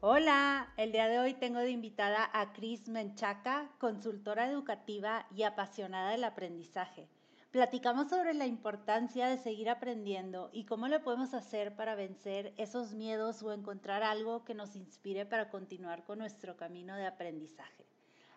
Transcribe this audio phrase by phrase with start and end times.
[0.00, 6.12] Hola, el día de hoy tengo de invitada a Cris Menchaca, consultora educativa y apasionada
[6.12, 7.08] del aprendizaje.
[7.50, 12.94] Platicamos sobre la importancia de seguir aprendiendo y cómo lo podemos hacer para vencer esos
[12.94, 17.84] miedos o encontrar algo que nos inspire para continuar con nuestro camino de aprendizaje.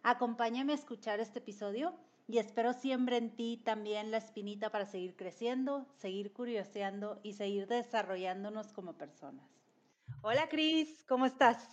[0.02, 1.93] Acompáñame a escuchar este episodio
[2.27, 7.67] y espero siempre en ti también la espinita para seguir creciendo, seguir curioseando y seguir
[7.67, 9.60] desarrollándonos como personas.
[10.21, 11.67] Hola Cris, ¿cómo estás?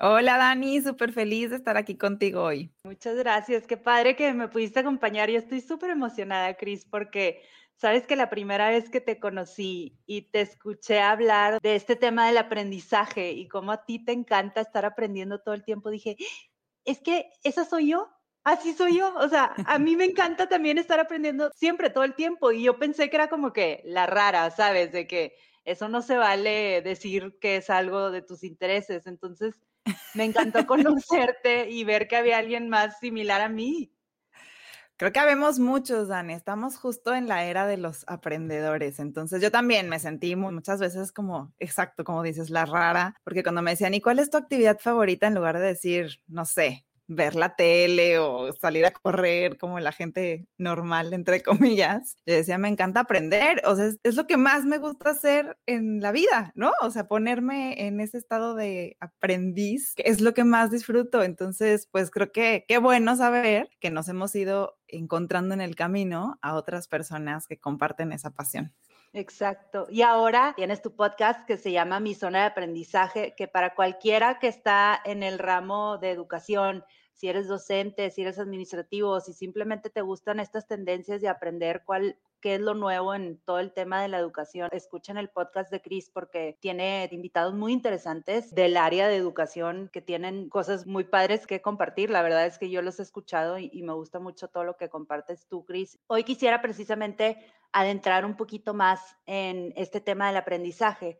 [0.00, 2.70] Hola Dani, súper feliz de estar aquí contigo hoy.
[2.84, 5.30] Muchas gracias, qué padre que me pudiste acompañar.
[5.30, 7.42] Yo estoy súper emocionada, Cris, porque
[7.76, 12.26] sabes que la primera vez que te conocí y te escuché hablar de este tema
[12.26, 16.16] del aprendizaje y cómo a ti te encanta estar aprendiendo todo el tiempo, dije,
[16.84, 18.08] es que esa soy yo,
[18.44, 19.14] así soy yo.
[19.16, 22.52] O sea, a mí me encanta también estar aprendiendo siempre, todo el tiempo.
[22.52, 24.92] Y yo pensé que era como que la rara, ¿sabes?
[24.92, 25.34] De que
[25.68, 29.06] eso no se vale decir que es algo de tus intereses.
[29.06, 29.60] Entonces,
[30.14, 33.92] me encantó conocerte y ver que había alguien más similar a mí.
[34.96, 36.32] Creo que habemos muchos, Dani.
[36.32, 38.98] Estamos justo en la era de los aprendedores.
[38.98, 43.62] Entonces yo también me sentí muchas veces como, exacto, como dices, la rara, porque cuando
[43.62, 45.28] me decían, ¿y cuál es tu actividad favorita?
[45.28, 49.92] En lugar de decir, no sé, ver la tele o salir a correr como la
[49.92, 52.16] gente normal, entre comillas.
[52.26, 56.00] Yo decía, me encanta aprender, o sea, es, lo que más me gusta hacer en
[56.00, 56.72] la vida, ¿no?
[56.82, 61.22] O sea, ponerme en ese estado de aprendiz, es lo que más disfruto.
[61.22, 66.38] Entonces, pues creo que qué bueno saber que nos hemos ido encontrando en el camino
[66.42, 68.74] a otras personas que comparten esa pasión.
[69.12, 69.86] Exacto.
[69.90, 74.38] Y ahora tienes tu podcast que se llama Mi Zona de Aprendizaje, que para cualquiera
[74.38, 76.84] que está en el ramo de educación,
[77.18, 82.16] si eres docente, si eres administrativo, si simplemente te gustan estas tendencias de aprender cuál,
[82.40, 85.82] qué es lo nuevo en todo el tema de la educación, escuchen el podcast de
[85.82, 91.48] Chris porque tiene invitados muy interesantes del área de educación que tienen cosas muy padres
[91.48, 92.08] que compartir.
[92.08, 94.76] La verdad es que yo los he escuchado y, y me gusta mucho todo lo
[94.76, 95.98] que compartes tú, Chris.
[96.06, 97.38] Hoy quisiera precisamente
[97.72, 101.18] adentrar un poquito más en este tema del aprendizaje.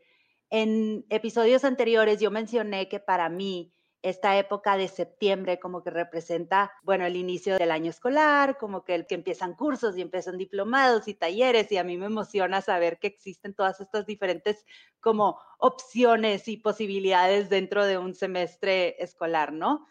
[0.49, 6.73] En episodios anteriores yo mencioné que para mí esta época de septiembre como que representa,
[6.83, 11.09] bueno, el inicio del año escolar, como que el que empiezan cursos y empiezan diplomados
[11.09, 14.65] y talleres y a mí me emociona saber que existen todas estas diferentes
[15.01, 19.87] como opciones y posibilidades dentro de un semestre escolar, ¿no?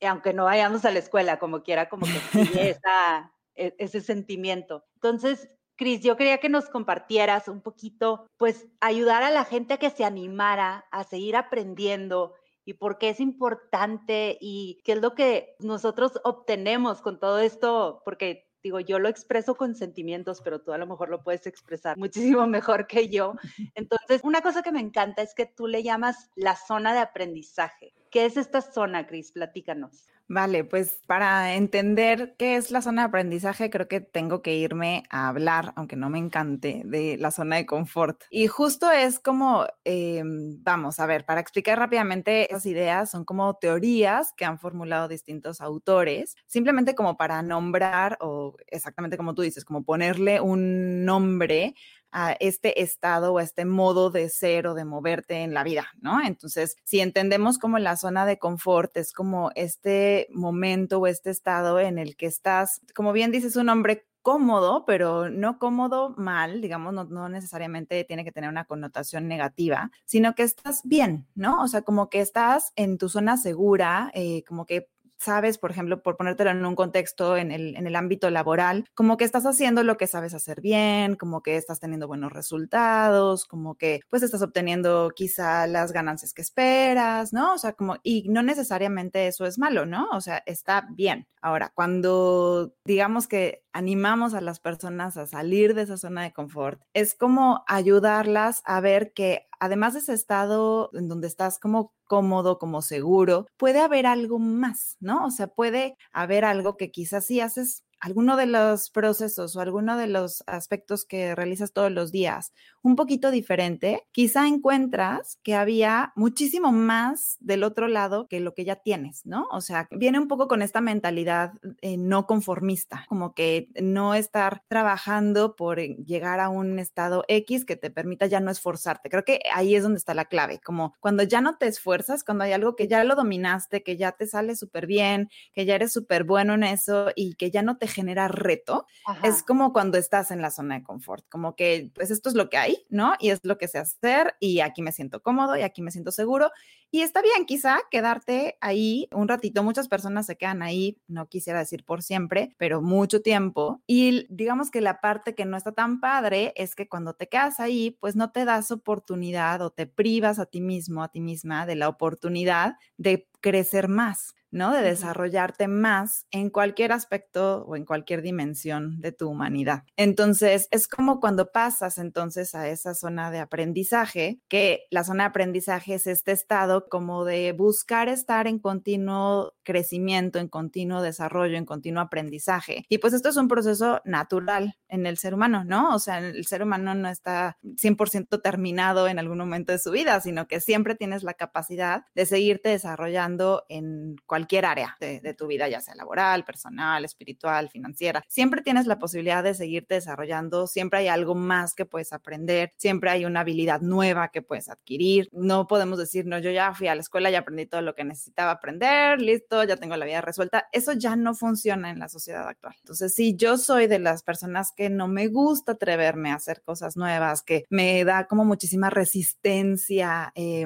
[0.00, 4.00] Y aunque no vayamos a la escuela, como quiera, como que sigue esa, e, ese
[4.00, 4.84] sentimiento.
[4.94, 9.78] Entonces, Cris, yo quería que nos compartieras un poquito, pues ayudar a la gente a
[9.78, 12.34] que se animara a seguir aprendiendo
[12.68, 18.02] y por qué es importante y qué es lo que nosotros obtenemos con todo esto,
[18.04, 21.96] porque digo, yo lo expreso con sentimientos, pero tú a lo mejor lo puedes expresar
[21.96, 23.32] muchísimo mejor que yo.
[23.74, 27.94] Entonces, una cosa que me encanta es que tú le llamas la zona de aprendizaje.
[28.10, 29.32] ¿Qué es esta zona, Cris?
[29.32, 30.06] Platícanos.
[30.30, 35.04] Vale, pues para entender qué es la zona de aprendizaje, creo que tengo que irme
[35.08, 38.20] a hablar, aunque no me encante, de la zona de confort.
[38.30, 43.54] Y justo es como, em, vamos a ver, para explicar rápidamente esas ideas, son como
[43.54, 49.64] teorías que han formulado distintos autores, simplemente como para nombrar o exactamente como tú dices,
[49.64, 51.74] como ponerle un nombre
[52.12, 55.88] a este estado o a este modo de ser o de moverte en la vida,
[56.00, 56.22] ¿no?
[56.22, 61.80] Entonces, si entendemos como la zona de confort es como este momento o este estado
[61.80, 66.92] en el que estás, como bien dices, un hombre cómodo, pero no cómodo mal, digamos,
[67.08, 71.62] no, necesariamente tiene que tener una connotación negativa, sino que estás bien, ¿no?
[71.62, 76.02] O sea, como que estás en tu zona segura, eh, como que sabes, por ejemplo,
[76.02, 79.82] por ponértelo en un contexto en el, en el ámbito laboral, como que estás haciendo
[79.82, 84.42] lo que sabes hacer bien, como que estás teniendo buenos resultados, como que pues estás
[84.42, 87.54] obteniendo quizá las ganancias que esperas, ¿no?
[87.54, 90.08] O sea, como, y no necesariamente eso es malo, ¿no?
[90.12, 91.26] O sea, está bien.
[91.40, 96.80] Ahora, cuando digamos que animamos a las personas a salir de esa zona de confort,
[96.94, 102.58] es como ayudarlas a ver que además de ese estado en donde estás como cómodo,
[102.58, 105.26] como seguro, puede haber algo más, ¿no?
[105.26, 109.96] O sea, puede haber algo que quizás sí haces alguno de los procesos o alguno
[109.96, 112.52] de los aspectos que realizas todos los días
[112.82, 118.64] un poquito diferente, quizá encuentras que había muchísimo más del otro lado que lo que
[118.64, 119.46] ya tienes, ¿no?
[119.50, 121.52] O sea, viene un poco con esta mentalidad
[121.82, 127.76] eh, no conformista, como que no estar trabajando por llegar a un estado X que
[127.76, 129.10] te permita ya no esforzarte.
[129.10, 132.44] Creo que ahí es donde está la clave, como cuando ya no te esfuerzas, cuando
[132.44, 135.92] hay algo que ya lo dominaste, que ya te sale súper bien, que ya eres
[135.92, 138.86] súper bueno en eso y que ya no te genera reto,
[139.22, 142.48] es como cuando estás en la zona de confort, como que pues esto es lo
[142.48, 143.14] que hay, ¿no?
[143.18, 146.12] Y es lo que sé hacer y aquí me siento cómodo y aquí me siento
[146.12, 146.50] seguro
[146.90, 151.58] y está bien quizá quedarte ahí un ratito, muchas personas se quedan ahí, no quisiera
[151.58, 156.00] decir por siempre, pero mucho tiempo y digamos que la parte que no está tan
[156.00, 160.38] padre es que cuando te quedas ahí, pues no te das oportunidad o te privas
[160.38, 164.34] a ti mismo, a ti misma de la oportunidad de crecer más.
[164.50, 164.72] ¿No?
[164.72, 169.84] De desarrollarte más en cualquier aspecto o en cualquier dimensión de tu humanidad.
[169.96, 175.28] Entonces, es como cuando pasas entonces a esa zona de aprendizaje, que la zona de
[175.28, 181.66] aprendizaje es este estado como de buscar estar en continuo crecimiento, en continuo desarrollo, en
[181.66, 182.86] continuo aprendizaje.
[182.88, 185.94] Y pues esto es un proceso natural en el ser humano, ¿no?
[185.94, 190.20] O sea, el ser humano no está 100% terminado en algún momento de su vida,
[190.20, 195.48] sino que siempre tienes la capacidad de seguirte desarrollando en cualquier cualquier área de, tu
[195.48, 198.22] vida, ya sea laboral, personal, espiritual, financiera.
[198.28, 203.10] Siempre tienes la posibilidad de seguirte desarrollando, siempre hay algo más que puedes aprender, siempre
[203.10, 205.28] hay una habilidad nueva que puedes adquirir.
[205.32, 208.04] No podemos decir, no, yo ya fui a la escuela y aprendí todo lo que
[208.04, 210.68] necesitaba aprender, listo, ya tengo la vida resuelta.
[210.70, 212.76] Eso ya no funciona en la sociedad actual.
[212.78, 216.96] Entonces, si yo soy de las personas que no me gusta atreverme a hacer cosas
[216.96, 220.64] nuevas, que me da como muchísima resistencia, eh,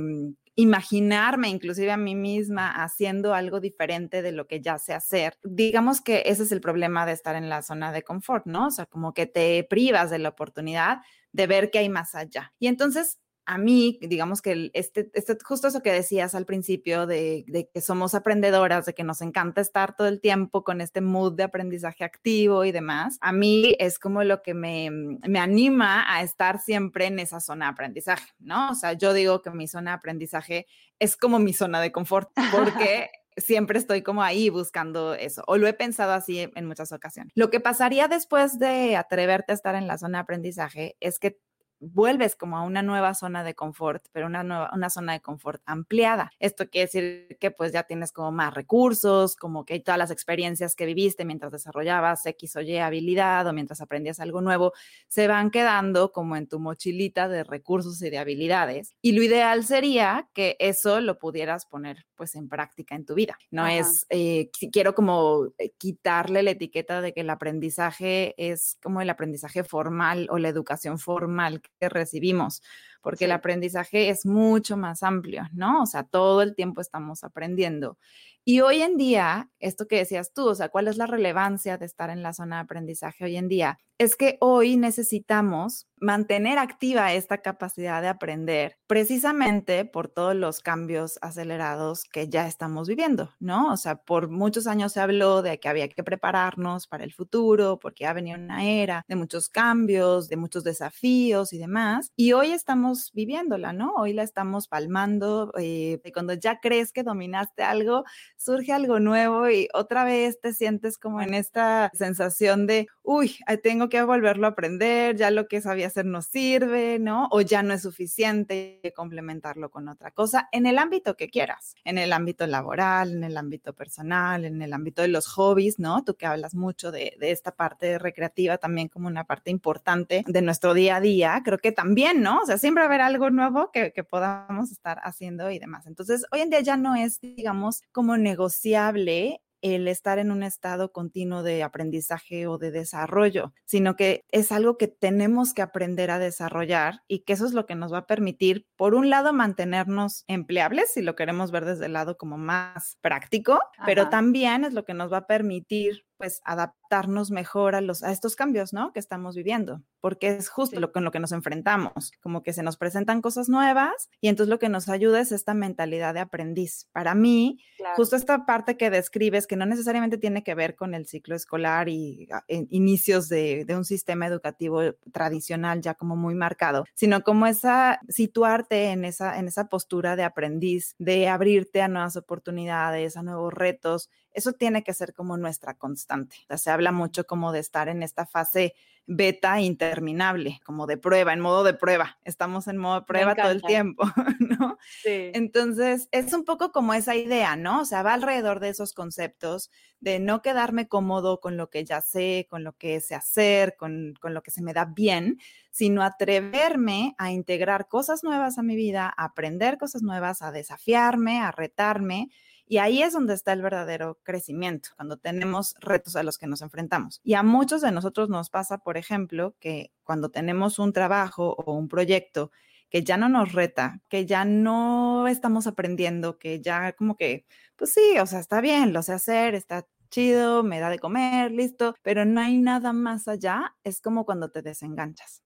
[0.55, 5.39] imaginarme inclusive a mí misma haciendo algo diferente de lo que ya sé hacer.
[5.43, 8.67] Digamos que ese es el problema de estar en la zona de confort, ¿no?
[8.67, 10.99] O sea, como que te privas de la oportunidad
[11.33, 12.53] de ver que hay más allá.
[12.59, 17.45] Y entonces a mí, digamos que este, este, justo eso que decías al principio de,
[17.49, 21.35] de, que somos aprendedoras, de que nos encanta estar todo el tiempo con este mood
[21.35, 26.23] de aprendizaje activo y demás, a mí es como lo que me, me anima a
[26.23, 28.71] estar siempre en esa zona de aprendizaje, ¿no?
[28.71, 30.67] O sea, yo digo que mi zona de aprendizaje
[30.99, 35.67] es como mi zona de confort, porque siempre estoy como ahí buscando eso, o lo
[35.67, 37.33] he pensado así en muchas ocasiones.
[37.35, 41.39] Lo que pasaría después de atreverte a estar en la zona de aprendizaje es que
[41.83, 45.61] vuelves como a una nueva zona de confort, pero una nueva, una zona de confort
[45.67, 46.31] ampliada.
[46.39, 50.75] Esto quiere decir que pues ya tienes como más recursos, como que todas las experiencias
[50.75, 54.73] que viviste mientras desarrollabas X o Y habilidad o mientras aprendías algo nuevo,
[55.09, 58.95] se van quedando como en tu mochilita de recursos y de habilidades.
[59.03, 63.37] Y lo ideal sería que eso lo pudieras poner pues en práctica en tu vida.
[63.51, 69.01] No es, eh, quiero como eh, quitarle la etiqueta de que el aprendizaje es como
[69.01, 72.63] el aprendizaje formal o la educación formal que recibimos,
[73.03, 75.83] porque el aprendizaje es mucho más amplio, ¿no?
[75.83, 77.99] O sea, todo el tiempo estamos aprendiendo.
[78.45, 81.87] Y hoy en día, esto que decías tú, o sea, ¿cuál es la relevancia de
[81.87, 83.79] estar en la zona de aprendizaje hoy en día?
[84.03, 91.19] Es que hoy necesitamos mantener activa esta capacidad de aprender precisamente por todos los cambios
[91.23, 93.73] acelerados que ya estamos viviendo, ¿no?
[93.73, 97.79] O sea, por muchos años se habló de que había que prepararnos para el futuro,
[97.79, 102.11] porque ya venía una era de muchos cambios, de muchos desafíos y demás.
[102.17, 103.95] Y hoy estamos viviéndola, ¿no?
[103.97, 105.53] Hoy la estamos palmando.
[105.57, 108.03] Eh, y cuando ya crees que dominaste algo,
[108.37, 113.89] surge algo nuevo y otra vez te sientes como en esta sensación de, uy, tengo
[113.93, 117.29] que volverlo a aprender, ya lo que sabía hacer no sirve, ¿no?
[117.31, 121.99] O ya no es suficiente complementarlo con otra cosa en el ámbito que quieras, en
[121.99, 126.05] el ámbito laboral, en el ámbito personal, en el ámbito de los hobbies, ¿no?
[126.05, 130.73] Tú que hablas mucho de, esta parte recreativa también como una parte importante de nuestro
[130.73, 132.41] día a día, creo que también, ¿no?
[132.41, 135.87] O sea, siempre va a haber algo nuevo que, que podamos estar haciendo y demás.
[135.87, 140.93] Entonces, hoy en día ya no es, digamos, como negociable el estar en un estado
[140.93, 146.19] continuo de aprendizaje o de desarrollo, sino que es algo que tenemos que aprender a
[146.19, 150.25] desarrollar y que eso es lo que nos va a permitir, por un lado, mantenernos
[150.27, 154.85] empleables, si lo queremos ver desde el lado como más práctico, pero también es lo
[154.85, 158.93] que nos va a permitir pues adaptarnos mejor a, los, a estos cambios, ¿no?
[158.93, 162.63] Que estamos viviendo, porque es justo lo con lo que nos enfrentamos, como que se
[162.63, 166.87] nos presentan cosas nuevas y entonces lo que nos ayuda es esta mentalidad de aprendiz.
[166.93, 167.59] Para mí,
[167.97, 171.89] justo esta parte que describes, que no necesariamente tiene que ver con el ciclo escolar
[171.89, 177.49] y ah, inicios de, de un sistema educativo tradicional ya como muy marcado, sino como
[177.49, 183.25] esa, situarte en esa, en esa postura de aprendiz, de abrirte a nuevas oportunidades, a
[183.25, 186.37] nuevos retos, eso tiene que ser como nuestra constante.
[186.45, 188.75] O sea, se habla mucho como de estar en esta fase
[189.07, 192.19] beta interminable, como de prueba, en modo de prueba.
[192.25, 194.05] Estamos en modo de prueba todo el tiempo,
[194.39, 194.79] ¿no?
[195.03, 195.33] Sí.
[195.35, 197.81] Entonces, es un poco como esa idea, ¿no?
[197.81, 199.71] O sea, va alrededor de esos conceptos
[200.01, 204.15] de no quedarme cómodo con lo que ya sé, con lo que sé hacer, con,
[204.21, 205.39] con lo que se me da bien,
[205.71, 211.41] sino atreverme a integrar cosas nuevas a mi vida, a aprender cosas nuevas, a desafiarme,
[211.41, 212.31] a retarme
[212.73, 216.63] y ahí es donde está el verdadero crecimiento, cuando tenemos retos a los que nos
[216.63, 217.21] enfrentamos.
[217.23, 221.75] Y a muchos de nosotros nos pasa, por ejemplo, que cuando tenemos un trabajo o
[221.75, 222.51] un proyecto
[222.89, 227.45] que ya no nos reta, que ya no estamos aprendiendo, que ya como que,
[227.77, 231.53] pues sí, o sea, está bien, lo sé hacer, está chido, me da de comer,
[231.53, 235.43] listo, pero no hay nada más allá, es como cuando te desenganchas.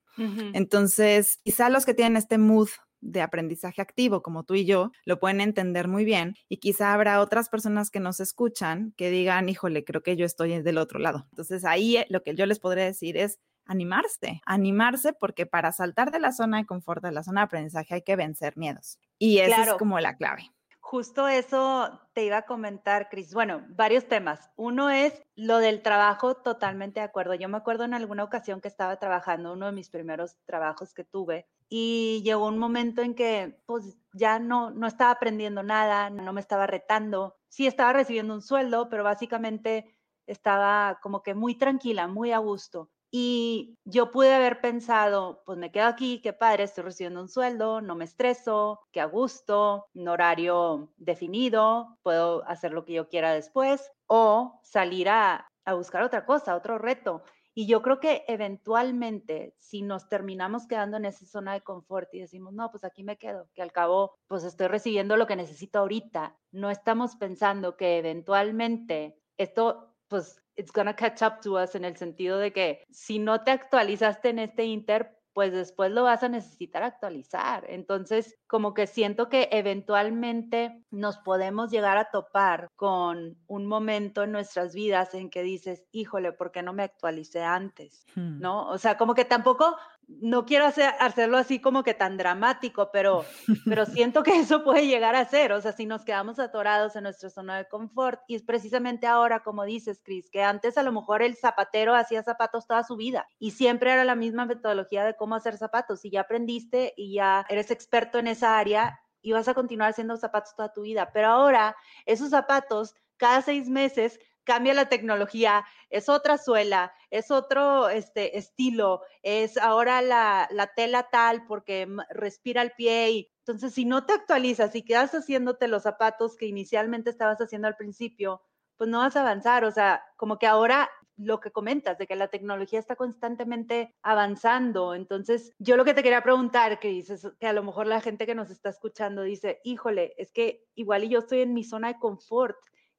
[0.54, 2.68] Entonces, quizá los que tienen este mood
[3.10, 7.20] de aprendizaje activo como tú y yo lo pueden entender muy bien y quizá habrá
[7.20, 11.26] otras personas que nos escuchan que digan, híjole, creo que yo estoy del otro lado.
[11.30, 16.10] Entonces ahí eh, lo que yo les podría decir es animarse, animarse porque para saltar
[16.10, 18.98] de la zona de confort, de la zona de aprendizaje hay que vencer miedos.
[19.18, 20.50] Y esa es como la clave.
[20.88, 23.34] Justo eso te iba a comentar, Cris.
[23.34, 24.52] Bueno, varios temas.
[24.54, 27.34] Uno es lo del trabajo, totalmente de acuerdo.
[27.34, 31.02] Yo me acuerdo en alguna ocasión que estaba trabajando, uno de mis primeros trabajos que
[31.02, 36.32] tuve, y llegó un momento en que pues ya no, no estaba aprendiendo nada, no
[36.32, 37.37] me estaba retando.
[37.49, 42.90] Sí estaba recibiendo un sueldo, pero básicamente estaba como que muy tranquila, muy a gusto.
[43.11, 47.80] Y yo pude haber pensado, pues me quedo aquí, qué padre, estoy recibiendo un sueldo,
[47.80, 53.32] no me estreso, qué a gusto, un horario definido, puedo hacer lo que yo quiera
[53.32, 57.23] después o salir a, a buscar otra cosa, otro reto.
[57.58, 62.20] Y yo creo que eventualmente, si nos terminamos quedando en esa zona de confort y
[62.20, 65.78] decimos, no, pues aquí me quedo, que al cabo, pues estoy recibiendo lo que necesito
[65.78, 71.86] ahorita, no estamos pensando que eventualmente esto, pues it's gonna catch up to us en
[71.86, 76.22] el sentido de que si no te actualizaste en este inter, pues después lo vas
[76.22, 77.64] a necesitar actualizar.
[77.70, 84.32] Entonces, como que siento que eventualmente nos podemos llegar a topar con un momento en
[84.32, 88.06] nuestras vidas en que dices, híjole, ¿por qué no me actualicé antes?
[88.14, 88.40] Hmm.
[88.40, 88.68] ¿No?
[88.68, 89.76] O sea, como que tampoco
[90.08, 93.24] no quiero hacer, hacerlo así como que tan dramático, pero,
[93.64, 97.04] pero siento que eso puede llegar a ser, o sea, si nos quedamos atorados en
[97.04, 100.92] nuestra zona de confort, y es precisamente ahora, como dices, Cris, que antes a lo
[100.92, 105.16] mejor el zapatero hacía zapatos toda su vida y siempre era la misma metodología de
[105.16, 109.49] cómo hacer zapatos, y ya aprendiste y ya eres experto en esa área y vas
[109.49, 114.75] a continuar haciendo zapatos toda tu vida, pero ahora esos zapatos cada seis meses cambia
[114.75, 121.45] la tecnología, es otra suela, es otro este, estilo, es ahora la, la tela tal
[121.47, 126.37] porque respira el pie y entonces si no te actualizas y quedas haciéndote los zapatos
[126.37, 128.43] que inicialmente estabas haciendo al principio,
[128.76, 132.16] pues no vas a avanzar, o sea, como que ahora lo que comentas, de que
[132.16, 134.94] la tecnología está constantemente avanzando.
[134.94, 138.26] Entonces, yo lo que te quería preguntar, que dices, que a lo mejor la gente
[138.26, 141.88] que nos está escuchando dice, híjole, es que igual y yo estoy en mi zona
[141.88, 142.56] de confort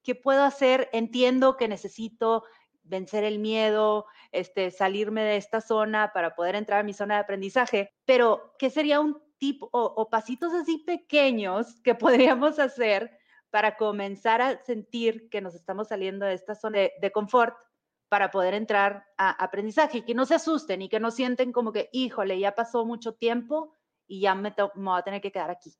[0.07, 0.89] ¿qué puedo hacer?
[0.93, 2.45] Entiendo que necesito
[2.83, 7.21] vencer el miedo, este, salirme de esta zona para poder entrar a mi zona de
[7.21, 13.11] aprendizaje, pero ¿qué sería un tip o, pasitos así pequeños que podríamos hacer
[13.49, 17.57] para comenzar a sentir que nos estamos saliendo de esta zona de, confort
[18.09, 21.89] para poder entrar a aprendizaje, que no se asusten y que no sienten como que,
[21.91, 23.73] híjole, ya pasó mucho tiempo
[24.07, 25.73] y ya me, me voy a tener que quedar aquí.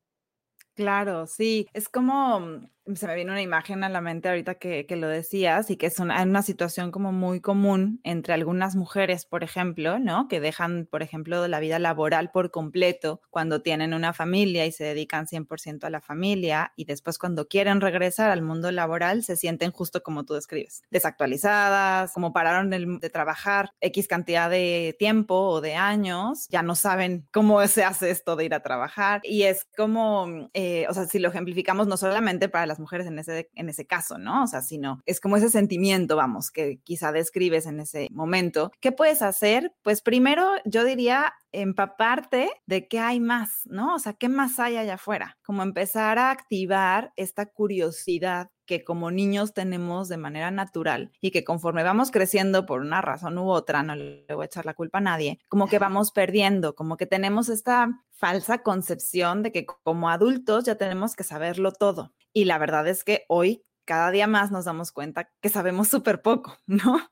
[0.78, 4.86] Claro, sí, es como, mm, se me viene una imagen a la mente ahorita que,
[4.86, 9.26] que lo decías y que es una, una, situación como muy común entre algunas mujeres,
[9.26, 10.28] por ejemplo, ¿no?
[10.28, 14.84] Que dejan, por ejemplo, la vida laboral por completo cuando tienen una familia y se
[14.84, 19.72] dedican 100% a la familia y después cuando quieren regresar al mundo laboral se sienten
[19.72, 25.74] justo como tú describes, desactualizadas, como pararon de, trabajar X cantidad de tiempo o de
[25.76, 30.50] años, ya no saben cómo se hace esto de ir a trabajar y es como,
[30.54, 33.86] eh, o sea, si lo ejemplificamos no solamente para las mujeres en ese, en ese
[33.86, 34.44] caso, ¿no?
[34.44, 38.72] O sea, sino es como ese sentimiento, vamos, que quizá describes en ese momento.
[38.80, 39.74] ¿Qué puedes hacer?
[39.84, 43.96] Pues primero yo diría empaparte de qué hay más, ¿no?
[43.96, 45.38] O sea, ¿qué más hay allá afuera?
[45.44, 51.44] Como empezar a activar esta curiosidad que como niños tenemos de manera natural y que
[51.44, 55.00] conforme vamos creciendo por una razón u otra, no le voy a echar la culpa
[55.00, 60.10] a nadie, como que vamos perdiendo, como que tenemos esta falsa concepción de que como
[60.10, 62.14] adultos ya tenemos que saberlo todo.
[62.34, 66.22] Y la verdad es que hoy cada día más nos damos cuenta que sabemos súper
[66.22, 67.10] poco, ¿no?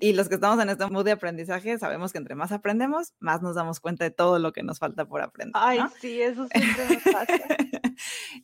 [0.00, 3.42] Y los que estamos en este mood de aprendizaje sabemos que entre más aprendemos, más
[3.42, 5.52] nos damos cuenta de todo lo que nos falta por aprender.
[5.54, 7.56] Ay, sí, eso siempre me pasa.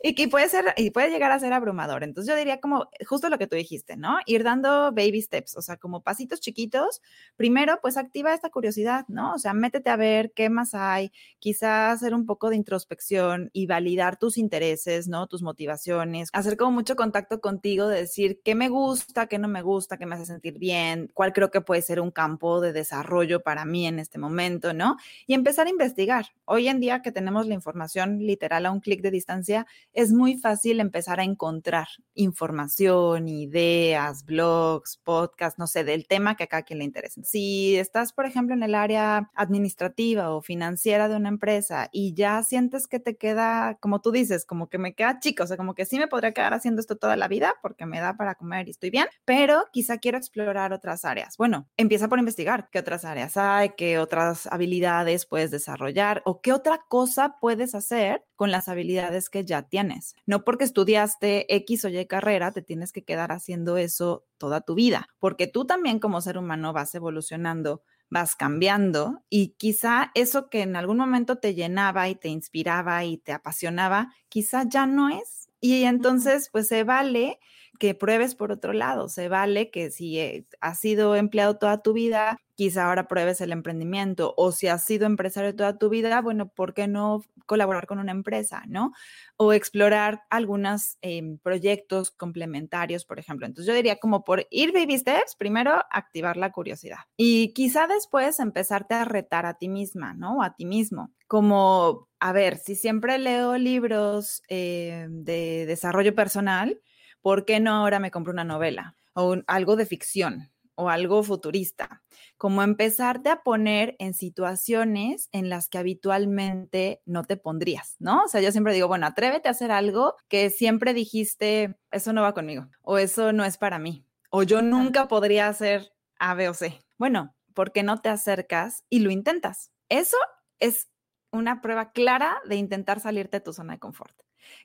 [0.02, 2.04] y que puede ser, y puede llegar a ser abrumador.
[2.04, 4.18] Entonces yo diría como justo lo que tú dijiste, ¿no?
[4.26, 7.00] Ir dando baby steps, o sea, como pasitos chiquitos.
[7.36, 9.34] Primero, pues activa esta curiosidad, ¿no?
[9.34, 13.66] O sea, métete a ver qué más hay, quizás hacer un poco de introspección y
[13.66, 15.26] validar tus intereses, ¿no?
[15.26, 19.62] Tus motivaciones, hacer como mucho contacto contigo de decir qué me gusta, qué no me
[19.62, 23.42] gusta, qué me hace sentir bien, cuál creo que puede ser un campo de desarrollo
[23.42, 24.96] para mí en este momento, ¿no?
[25.26, 26.26] Y empezar a investigar.
[26.44, 30.36] Hoy en día que tenemos la información literal a un clic de distancia, es muy
[30.38, 36.62] fácil empezar a encontrar información, ideas, blogs, podcasts, no sé, del tema que a cada
[36.62, 37.22] quien le interese.
[37.24, 42.42] Si estás, por ejemplo, en el área administrativa o financiera de una empresa y ya
[42.42, 45.74] sientes que te queda, como tú dices, como que me queda chico, o sea, como
[45.74, 48.68] que sí me podría quedar haciendo esto toda la vida porque me da para comer
[48.68, 51.36] y estoy bien, pero quizá quiero explorar otras áreas.
[51.36, 56.52] Bueno, empieza por investigar qué otras áreas hay, qué otras habilidades puedes desarrollar o qué
[56.52, 60.14] otra cosa puedes hacer con las habilidades que ya tienes.
[60.26, 64.74] No porque estudiaste X o Y carrera, te tienes que quedar haciendo eso toda tu
[64.74, 67.82] vida, porque tú también como ser humano vas evolucionando
[68.12, 73.16] vas cambiando y quizá eso que en algún momento te llenaba y te inspiraba y
[73.16, 75.48] te apasionaba, quizá ya no es.
[75.62, 77.38] Y entonces, pues se vale
[77.78, 79.08] que pruebes por otro lado.
[79.08, 83.50] Se vale que si eh, has sido empleado toda tu vida, quizá ahora pruebes el
[83.50, 87.98] emprendimiento o si has sido empresario toda tu vida, bueno, ¿por qué no colaborar con
[87.98, 88.92] una empresa, no?
[89.36, 93.46] O explorar algunos em, proyectos complementarios, por ejemplo.
[93.46, 98.38] Entonces yo diría como por ir baby steps, primero activar la curiosidad y quizá después
[98.38, 100.42] empezarte a retar a ti misma, ¿no?
[100.42, 101.12] A ti mismo.
[101.26, 106.80] Como, a ver, si siempre leo libros eh, de desarrollo personal,
[107.22, 112.02] ¿por qué no ahora me compro una novela o algo de ficción o algo futurista?
[112.36, 118.24] Como empezarte a poner en situaciones en las que habitualmente no te pondrías, ¿no?
[118.24, 122.22] O sea, yo siempre digo, bueno, atrévete a hacer algo que siempre dijiste, eso no
[122.22, 126.48] va conmigo o eso no es para mí o yo nunca podría hacer A, B
[126.48, 126.80] o C.
[126.96, 129.70] Bueno, ¿por qué no te acercas y lo intentas?
[129.90, 130.16] Eso
[130.58, 130.88] es
[131.30, 134.18] una prueba clara de intentar salirte de tu zona de confort.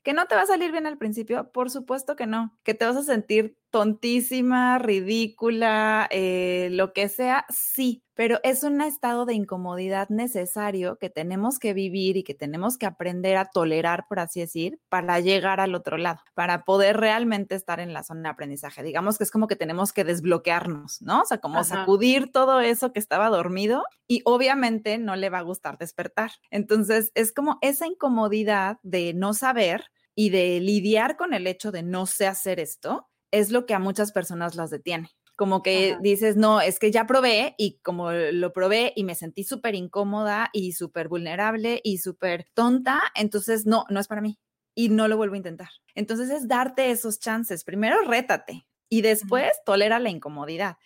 [0.04, 1.52] ¿Que no te va a salir bien al principio?
[1.52, 2.58] Por supuesto que no.
[2.64, 7.46] ¿Que te vas a sentir tontísima, ridícula, eh, lo que sea?
[7.50, 12.78] Sí, pero es un estado de incomodidad necesario que tenemos que vivir y que tenemos
[12.78, 17.56] que aprender a tolerar, por así decir, para llegar al otro lado, para poder realmente
[17.56, 18.82] estar en la zona de aprendizaje.
[18.84, 21.22] Digamos que es como que tenemos que desbloquearnos, ¿no?
[21.22, 25.44] O sea, como sacudir todo eso que estaba dormido y obviamente no le va a
[25.44, 26.32] gustar despertar.
[26.50, 31.84] Entonces, es como esa incomodidad de no saber y de lidiar con el hecho de
[31.84, 33.08] no sé hacer esto,
[33.40, 35.10] es lo que a muchas personas las detiene.
[35.36, 39.44] Como que dices, no, es que ya probé y como lo probé y me sentí
[39.44, 44.40] súper incómoda y súper vulnerable y súper tonta, entonces no, no es para mí
[44.74, 45.70] y no lo vuelvo a intentar.
[45.94, 47.64] Entonces es darte esos chances.
[47.64, 50.78] Primero rétate y después tolera la incomodidad.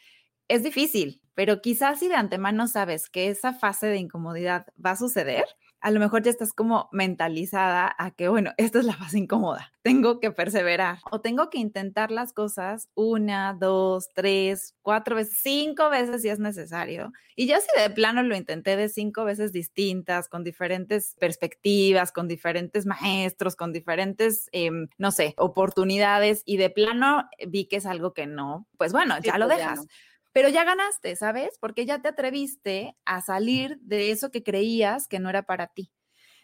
[0.50, 4.98] Es difícil, pero quizás si de antemano sabes que esa fase de incomodidad va a
[4.98, 5.46] suceder,
[5.82, 9.72] a lo mejor ya estás como mentalizada a que, bueno, esta es la fase incómoda,
[9.82, 15.90] tengo que perseverar o tengo que intentar las cosas una, dos, tres, cuatro veces, cinco
[15.90, 17.12] veces si es necesario.
[17.36, 22.28] Y ya si de plano lo intenté de cinco veces distintas, con diferentes perspectivas, con
[22.28, 28.14] diferentes maestros, con diferentes, em, no sé, oportunidades y de plano vi que es algo
[28.14, 29.88] que no, pues bueno, ya lo pues dejas
[30.34, 31.58] pero ya ganaste, ¿sabes?
[31.60, 35.92] Porque ya te atreviste a salir de eso que creías que no era para ti.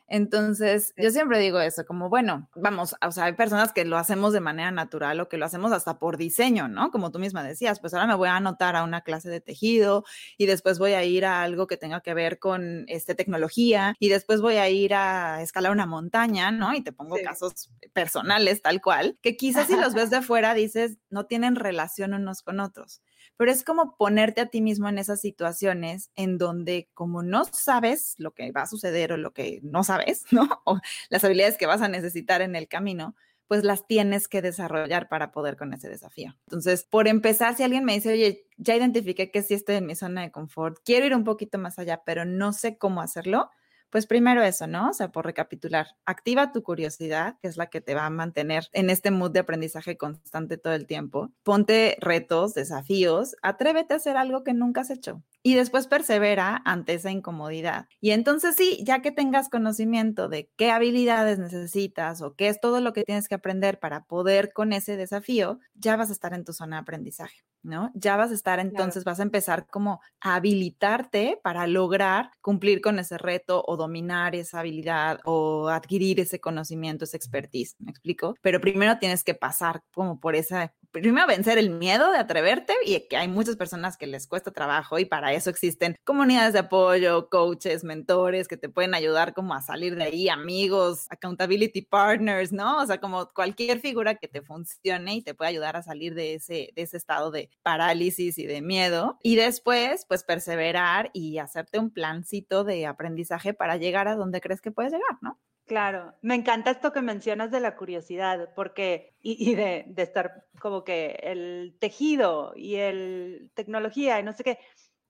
[0.10, 4.32] Entonces, yo siempre digo eso, como, bueno, vamos, o sea, hay personas que lo hacemos
[4.32, 6.92] de manera natural o que lo hacemos hasta por diseño, ¿no?
[6.92, 10.06] Como tú misma decías, pues ahora me voy a anotar a una clase de tejido
[10.38, 14.08] y después voy a ir a algo que tenga que ver con este, tecnología y
[14.08, 16.74] después voy a ir a escalar una montaña, ¿no?
[16.74, 20.98] Y te pongo casos personales tal cual, que quizás si los ves de fuera dices,
[21.10, 23.02] no tienen relación unos con otros
[23.38, 28.16] pero es como ponerte a ti mismo en esas situaciones en donde como no sabes
[28.18, 30.62] lo que va a suceder o lo que no sabes, ¿no?
[30.66, 33.16] O las habilidades que vas a necesitar en el camino,
[33.48, 36.36] pues las tienes que desarrollar para poder con ese desafío.
[36.48, 39.96] Entonces, por empezar, si alguien me dice, oye, ya identifiqué que sí estoy en mi
[39.96, 43.50] zona de confort, quiero ir un poquito más allá, pero no sé cómo hacerlo,
[43.90, 44.90] pues primero eso, ¿no?
[44.90, 48.68] O sea, por recapitular, activa tu curiosidad, que es la que te va a mantener
[48.74, 51.32] en este mood de aprendizaje constante todo el tiempo.
[51.44, 56.96] Ponte retos, desafíos, atrévete a hacer algo que nunca has hecho y después persevera ante
[56.96, 57.88] esa incomodidad.
[58.02, 62.82] Y entonces sí, ya que tengas conocimiento de qué habilidades necesitas o qué es todo
[62.82, 66.44] lo que tienes que aprender para poder con ese desafío, ya vas a estar en
[66.44, 67.46] tu zona de aprendizaje.
[67.64, 67.92] ¿no?
[67.94, 72.98] Ya vas a estar entonces, vas a empezar como a habilitarte para lograr cumplir con
[73.00, 78.36] ese reto o dominar esa habilidad o adquirir ese conocimiento, esa expertise, ¿me explico?
[78.42, 83.00] Pero primero tienes que pasar como por esa, primero vencer el miedo de atreverte y
[83.08, 87.30] que hay muchas personas que les cuesta trabajo y para eso existen comunidades de apoyo,
[87.30, 92.82] coaches, mentores que te pueden ayudar como a salir de ahí, amigos, accountability partners, ¿no?
[92.82, 96.36] O sea, como cualquier figura que te funcione y te pueda ayudar a salir de
[96.36, 99.18] ese, de ese estado de parálisis y de miedo.
[99.24, 104.62] Y después, pues perseverar y hacerte un plancito de aprendizaje para llegar a donde crees
[104.62, 105.40] que puedes llegar, ¿no?
[105.68, 110.86] Claro, me encanta esto que mencionas de la curiosidad, porque, y, de, de, estar como
[110.86, 114.60] que el tejido y el tecnología y no sé qué,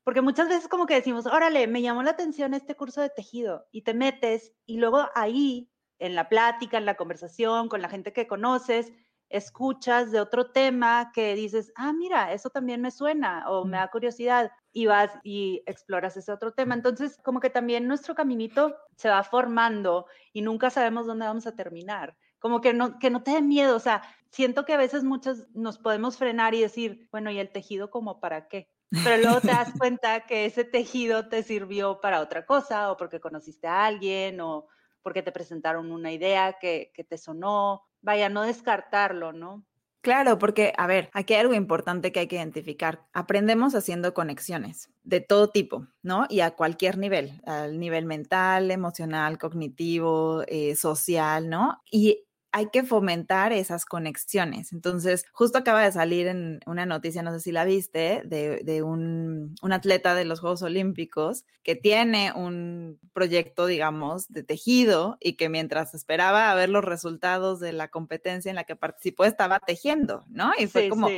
[0.03, 3.67] porque muchas veces como que decimos, órale, me llamó la atención este curso de tejido
[3.71, 8.11] y te metes y luego ahí, en la plática, en la conversación con la gente
[8.11, 8.91] que conoces,
[9.29, 13.89] escuchas de otro tema que dices, ah, mira, eso también me suena o me da
[13.89, 16.75] curiosidad y vas y exploras ese otro tema.
[16.75, 21.55] Entonces, como que también nuestro caminito se va formando y nunca sabemos dónde vamos a
[21.55, 22.15] terminar.
[22.37, 25.47] Como que no, que no te dé miedo, o sea, siento que a veces muchos
[25.55, 28.69] nos podemos frenar y decir, bueno, ¿y el tejido como para qué?
[29.03, 33.19] Pero luego te das cuenta que ese tejido te sirvió para otra cosa o porque
[33.19, 34.67] conociste a alguien o
[35.01, 39.65] porque te presentaron una idea que, que te sonó vaya, no descartarlo, ¿no?
[40.07, 43.05] Claro, porque, a ver, aquí hay algo importante que hay que identificar.
[43.11, 46.25] Aprendemos haciendo conexiones de todo tipo, ¿no?
[46.29, 51.81] Y a cualquier nivel, al nivel mental, emocional, cognitivo, eh, social, ¿no?
[51.91, 54.73] Y hay que fomentar esas conexiones.
[54.73, 59.55] Entonces, justo acaba de salir en una noticia, no sé si la viste, de, un,
[59.71, 65.93] atleta de los Juegos Olímpicos que tiene un proyecto, digamos, de tejido y que mientras
[65.93, 70.53] esperaba a ver los resultados de la competencia en la que participó, estaba tejiendo, ¿no?
[70.57, 71.09] Y fue como,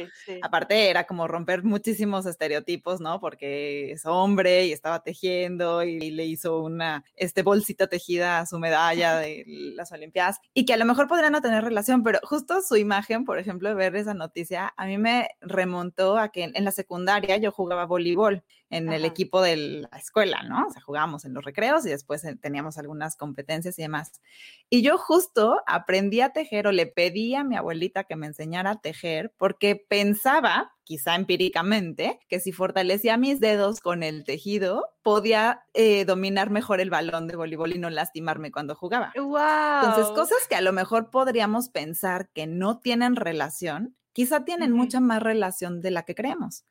[0.41, 3.19] aparte era como romper muchísimos estereotipos, ¿no?
[3.19, 8.57] Porque es hombre y estaba tejiendo y, le hizo una este, bolsita tejida a su
[8.57, 9.43] medalla de
[9.75, 13.39] las Olimpiadas y que a lo mejor no tener relación, pero justo su imagen, por
[13.39, 17.85] ejemplo, ver esa noticia, a mí me remontó a que en la secundaria yo jugaba
[17.85, 20.67] voleibol en el equipo de la escuela, ¿no?
[20.67, 24.21] O sea, jugábamos en los recreos y después eh, teníamos algunas competencias y demás.
[24.69, 28.71] Y yo justo aprendí a tejer o le pedí a mi abuelita que me enseñara
[28.71, 35.61] a tejer porque pensaba, quizá empíricamente, que si fortalecía mis dedos con el tejido, podía
[35.75, 39.13] eh, dominar mejor el balón de voleibol y no lastimarme cuando jugaba.
[39.15, 39.83] ¡Wow!
[39.83, 44.99] Entonces, cosas que a lo mejor podríamos pensar que no tienen relación, quizá tienen mucha
[44.99, 46.65] más relación de la que creemos.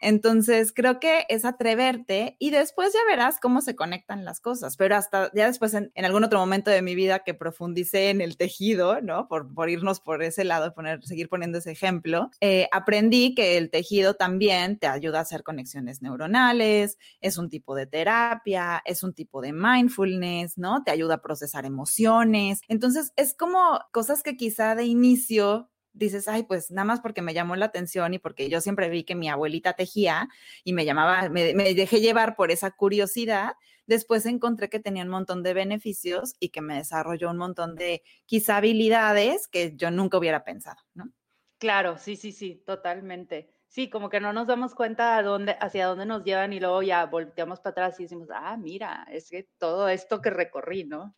[0.00, 4.96] Entonces, creo que es atreverte y después ya verás cómo se conectan las cosas, pero
[4.96, 9.00] hasta ya después en, algún otro momento de mi vida que profundicé en el tejido,
[9.00, 9.28] ¿no?
[9.28, 14.14] Por, irnos por ese lado, poner, seguir poniendo ese ejemplo, eh, aprendí que el tejido
[14.14, 19.40] también te ayuda a hacer conexiones neuronales, es un tipo de terapia, es un tipo
[19.40, 20.82] de mindfulness, ¿no?
[20.84, 22.60] Te ayuda a procesar emociones.
[22.68, 27.32] Entonces, es como cosas que quizá de inicio dices, ay, pues nada más porque me
[27.32, 30.28] llamó la atención y porque yo siempre vi que mi abuelita tejía
[30.64, 33.54] y me llamaba, me, dejé llevar por esa curiosidad,
[33.86, 38.02] después encontré que tenía un montón de beneficios y que me desarrolló un montón de
[38.26, 41.10] quizá habilidades que yo nunca hubiera pensado, ¿no?
[41.58, 43.50] Claro, sí, sí, sí, totalmente.
[43.68, 47.06] Sí, como que no nos damos cuenta dónde, hacia dónde nos llevan y luego ya
[47.06, 51.16] volteamos para atrás y decimos, ah, mira, es que todo esto que recorrí, ¿no?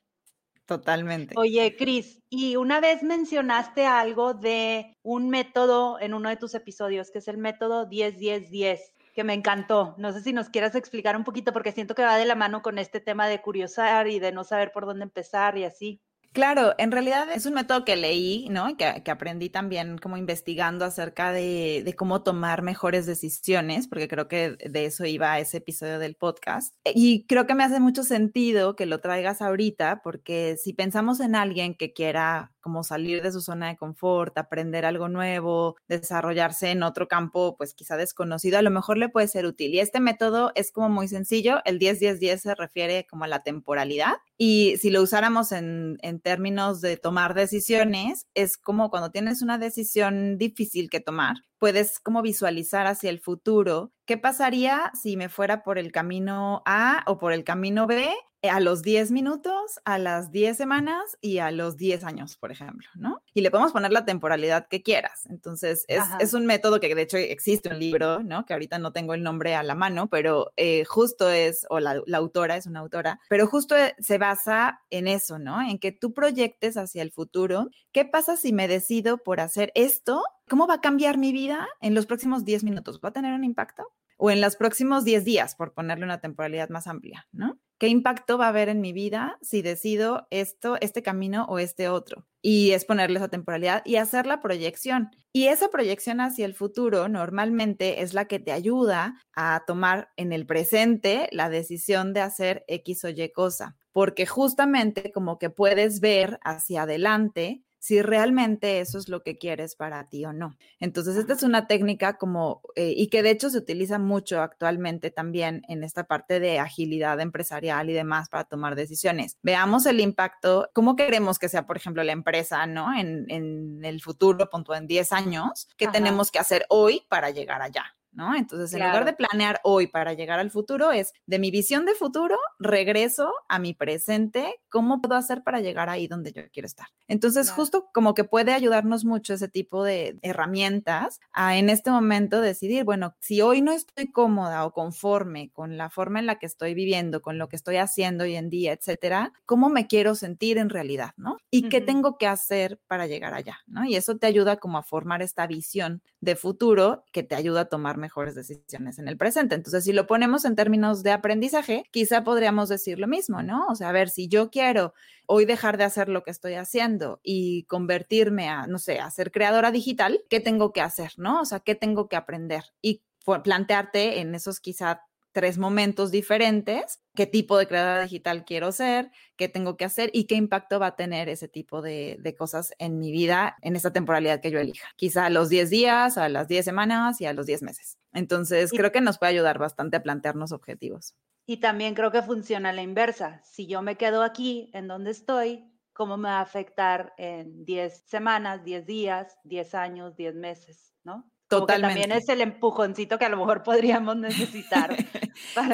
[0.68, 1.34] Totalmente.
[1.38, 7.10] Oye, Cris, y una vez mencionaste algo de un método en uno de tus episodios,
[7.10, 9.94] que es el método 10-10-10, que me encantó.
[9.98, 12.62] No sé si nos quieras explicar un poquito, porque siento que va de la mano
[12.62, 16.00] con este tema de curiosar y de no saber por dónde empezar y así.
[16.36, 18.76] Claro, en realidad es un método que leí, ¿no?
[18.76, 24.28] Que, que aprendí también como investigando acerca de, de, cómo tomar mejores decisiones, porque creo
[24.28, 26.74] que de eso iba ese episodio del podcast.
[26.94, 31.36] Y creo que me hace mucho sentido que lo traigas ahorita, porque si pensamos en
[31.36, 36.82] alguien que quiera como salir de su zona de confort, aprender algo nuevo, desarrollarse en
[36.82, 39.72] otro campo, pues quizá desconocido, a lo mejor le puede ser útil.
[39.72, 44.14] Y este método es como muy sencillo, el 10-10-10 se refiere como a la temporalidad
[44.36, 49.58] y si lo usáramos en, en términos de tomar decisiones, es como cuando tienes una
[49.58, 55.62] decisión difícil que tomar, puedes como visualizar hacia el futuro qué pasaría si me fuera
[55.62, 60.30] por el camino A o por el camino B a los 10 minutos, a las
[60.30, 63.22] 10 semanas y a los 10 años, por ejemplo, ¿no?
[63.34, 65.26] Y le podemos poner la temporalidad que quieras.
[65.26, 68.44] Entonces, es, es un método que de hecho existe un libro, ¿no?
[68.46, 72.00] Que ahorita no tengo el nombre a la mano, pero eh, justo es, o la,
[72.06, 75.60] la, autora es una autora, pero justo eh, se basa en eso, ¿no?
[75.60, 77.70] En que tú proyectes hacia el futuro.
[77.92, 80.22] ¿Qué pasa si me decido por hacer esto?
[80.48, 83.00] ¿Cómo va a cambiar mi vida en los próximos 10 minutos?
[83.04, 83.84] ¿Va a tener un impacto?
[84.18, 87.58] O en los próximos 10 días, por ponerle una temporalidad más amplia, ¿no?
[87.78, 91.90] ¿Qué impacto va a haber en mi vida si decido esto, este camino o este
[91.90, 92.26] otro?
[92.40, 95.10] Y es ponerle esa temporalidad y hacer la proyección.
[95.30, 100.32] Y esa proyección hacia el futuro normalmente es la que te ayuda a tomar en
[100.32, 106.00] el presente la decisión de hacer X o Y cosa, porque justamente como que puedes
[106.00, 110.56] ver hacia adelante si realmente eso es lo que quieres para ti o no.
[110.80, 115.10] Entonces, esta es una técnica como, eh, y que de hecho se utiliza mucho actualmente
[115.10, 119.38] también en esta parte de agilidad empresarial y demás para tomar decisiones.
[119.42, 122.96] Veamos el impacto, cómo queremos que sea, por ejemplo, la empresa, ¿no?
[122.96, 127.62] En, en el futuro, punto en 10 años, ¿qué tenemos que hacer hoy para llegar
[127.62, 127.95] allá?
[128.16, 128.34] ¿No?
[128.34, 131.94] Entonces, en lugar de planear hoy para llegar al futuro, es de mi visión de
[131.94, 136.88] futuro, regreso a mi presente, ¿cómo puedo hacer para llegar ahí donde yo quiero estar?
[137.08, 142.40] Entonces, justo como que puede ayudarnos mucho ese tipo de herramientas a en este momento
[142.40, 146.46] decidir, bueno, si hoy no estoy cómoda o conforme con la forma en la que
[146.46, 150.58] estoy viviendo, con lo que estoy haciendo hoy en día, etcétera, ¿cómo me quiero sentir
[150.58, 151.36] en realidad, ¿no?
[151.50, 153.84] Y qué tengo que hacer para llegar allá, ¿no?
[153.84, 157.64] Y eso te ayuda como a formar esta visión de futuro que te ayuda a
[157.68, 159.56] tomar mejores decisiones en el presente.
[159.56, 163.66] Entonces, si lo ponemos en términos de aprendizaje, quizá podríamos decir lo mismo, ¿no?
[163.66, 164.94] O sea, a ver, si yo quiero
[165.26, 169.32] hoy dejar de hacer lo que estoy haciendo y convertirme a, no sé, a ser
[169.32, 171.40] creadora digital, ¿qué tengo que hacer, ¿no?
[171.40, 172.62] O sea, ¿qué tengo que aprender?
[172.80, 173.02] Y
[173.42, 175.02] plantearte en esos quizá
[175.36, 180.24] tres momentos diferentes, qué tipo de creadora digital quiero ser, qué tengo que hacer y
[180.24, 184.40] qué impacto va a tener ese tipo de, cosas en mi vida en esta temporalidad
[184.40, 184.88] que yo elija.
[184.96, 187.98] Quizá a los 10 días, a las 10 semanas y a los 10 meses.
[188.14, 191.14] Entonces, creo que nos puede ayudar bastante a plantearnos objetivos.
[191.44, 193.42] Y también creo que funciona la inversa.
[193.44, 198.04] Si yo me quedo aquí en donde estoy, ¿cómo me va a afectar en 10
[198.06, 200.94] semanas, 10 días, 10 años, 10 meses?
[201.04, 201.30] ¿No?
[201.48, 202.00] Totalmente.
[202.00, 204.96] también es el empujoncito que a lo mejor podríamos necesitar.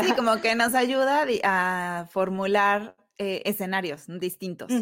[0.03, 4.73] Sí, como que nos ayuda a formular eh, escenarios distintos.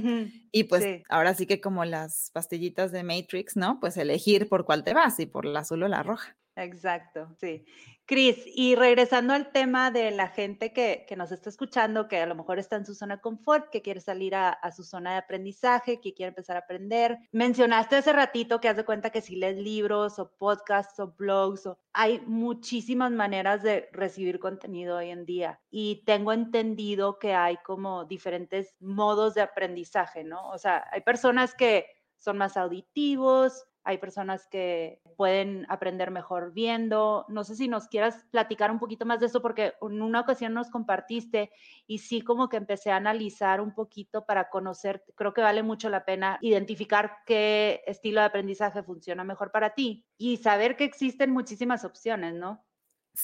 [0.52, 3.78] Y pues ahora sí que como las pastillitas de Matrix, ¿no?
[3.78, 6.38] Pues elegir por cuál te vas, y por la azul o la roja.
[6.60, 7.64] Exacto, sí.
[8.04, 12.34] Cris, y regresando al tema de la gente que, nos está escuchando, que a lo
[12.34, 16.00] mejor está en su zona de confort, que quiere salir a, su zona de aprendizaje,
[16.00, 17.18] que quiere empezar a aprender.
[17.30, 21.66] Mencionaste hace ratito que has de cuenta que si lees libros o podcasts o blogs,
[21.66, 25.60] o, hay muchísimas maneras de recibir contenido hoy en día.
[25.70, 30.48] Y tengo entendido que hay como diferentes modos de aprendizaje, ¿no?
[30.50, 31.86] O sea, hay personas que
[32.18, 37.24] son más auditivos, hay personas que pueden aprender mejor viendo.
[37.28, 40.54] No sé si nos quieras platicar un poquito más de eso, porque en una ocasión
[40.54, 41.50] nos compartiste
[41.86, 45.88] y sí como que empecé a analizar un poquito para conocer, creo que vale mucho
[45.88, 51.30] la pena identificar qué estilo de aprendizaje funciona mejor para ti y saber que existen
[51.30, 52.64] muchísimas opciones, ¿no?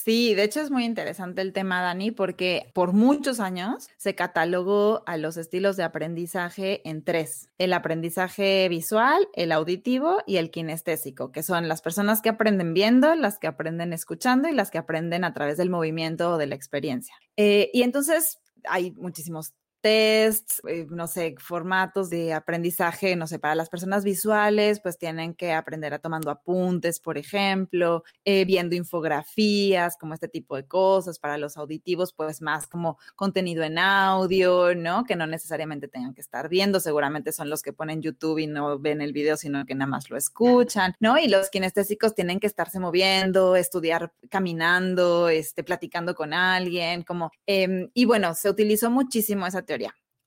[0.03, 5.03] Sí, de hecho es muy interesante el tema, Dani, porque por muchos años se catalogó
[5.07, 11.31] a los estilos de aprendizaje en tres, el aprendizaje visual, el auditivo y el kinestésico,
[11.31, 15.23] que son las personas que aprenden viendo, las que aprenden escuchando y las que aprenden
[15.23, 17.15] a través del movimiento o de la experiencia.
[17.35, 19.53] Eh, y entonces hay muchísimos
[19.87, 25.33] tests, eh, no sé, formatos de aprendizaje, no sé, para las personas visuales, pues tienen
[25.33, 31.19] que aprender a tomando apuntes, por ejemplo, eh, viendo infografías, como este tipo de cosas.
[31.19, 35.05] Para los auditivos, pues más como contenido en audio, ¿no?
[35.05, 38.77] Que no necesariamente tengan que estar viendo, seguramente son los que ponen YouTube y no
[38.79, 41.17] ven el video, sino que nada más lo escuchan, ¿no?
[41.17, 47.89] Y los kinestésicos tienen que estarse moviendo, estudiar caminando, este, platicando con alguien, como, em,
[47.93, 49.76] y bueno, se utilizó muchísimo esa teoría.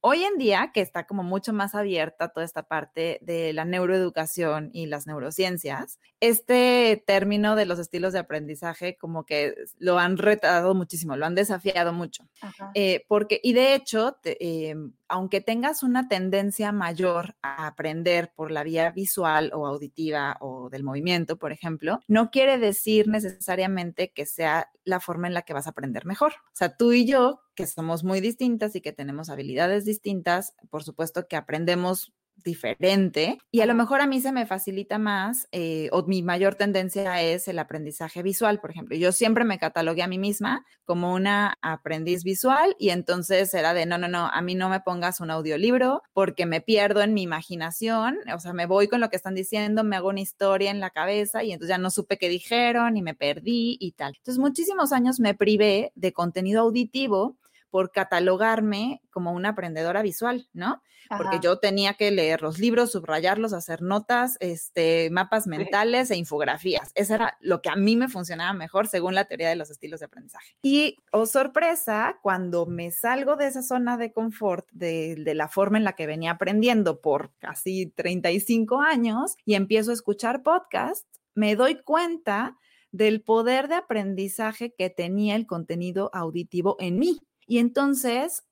[0.03, 4.71] Hoy en día, que está como mucho más abierta toda esta parte de la neuroeducación
[4.73, 10.75] y las neurociencias, este término de los estilos de aprendizaje como que lo han retado
[10.75, 12.27] muchísimo, lo han desafiado mucho.
[12.75, 14.75] Eh, porque, y de hecho, eh,
[15.11, 20.85] aunque tengas una tendencia mayor a aprender por la vía visual o auditiva o del
[20.85, 25.67] movimiento, por ejemplo, no quiere decir necesariamente que sea la forma en la que vas
[25.67, 26.33] a aprender mejor.
[26.33, 30.85] O sea, tú y yo, que somos muy distintas y que tenemos habilidades distintas, por
[30.85, 35.89] supuesto que aprendemos diferente y a lo mejor a mí se me facilita más eh,
[35.93, 38.97] o mi mayor tendencia es el aprendizaje visual, por ejemplo.
[38.97, 43.87] Yo siempre me catalogué a mí misma como una aprendiz visual y entonces era de,
[43.87, 47.23] no, no, no, a mí no me pongas un audiolibro porque me pierdo en mi
[47.23, 50.81] imaginación, o sea, me voy con lo que están diciendo, me hago una historia en
[50.81, 54.15] la cabeza y entonces ya no supe qué dijeron y me perdí y tal.
[54.17, 57.37] Entonces, muchísimos años me privé de contenido auditivo
[57.71, 60.83] por catalogarme como una aprendedora visual, ¿no?
[61.17, 66.93] Porque yo tenía que leer los libros, subrayarlos, hacer notas, este, mapas mentales e infografías.
[66.95, 70.01] Eso era lo que a mí me funcionaba mejor según la teoría de los estilos
[70.01, 70.55] de aprendizaje.
[70.63, 75.79] Y, oh sorpresa, cuando me salgo de esa zona de confort, de, de la forma
[75.79, 81.57] en la que venía aprendiendo por casi 35 años y empiezo a escuchar podcasts, me
[81.57, 82.57] doy cuenta
[82.93, 87.21] del poder de aprendizaje que tenía el contenido auditivo en mí.
[87.51, 88.45] Y entonces,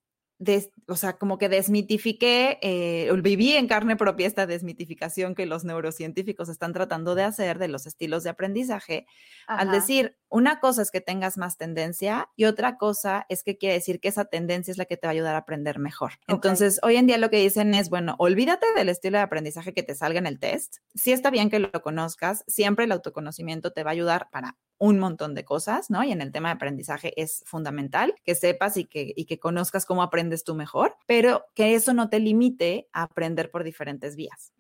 [0.88, 6.48] o sea, como que desmitifiqué, eh, viví en carne propia esta desmitificación que los neurocientíficos
[6.48, 9.06] están tratando de hacer de los estilos de aprendizaje,
[9.46, 13.76] al decir, una cosa es que tengas más tendencia y otra cosa es que quiere
[13.76, 16.14] decir que esa tendencia es la que te va a ayudar a aprender mejor.
[16.26, 19.84] Entonces, hoy en día lo que dicen es, bueno, olvídate del estilo de aprendizaje que
[19.84, 20.78] te salga en el test.
[20.96, 24.98] Sí está bien que lo conozcas, siempre el autoconocimiento te va a ayudar para un
[24.98, 26.04] montón de cosas, ¿no?
[26.04, 29.84] Y en el tema de aprendizaje es fundamental que sepas y que, y que conozcas
[29.84, 34.52] cómo aprendes tú mejor, pero que eso no te limite a aprender por diferentes vías.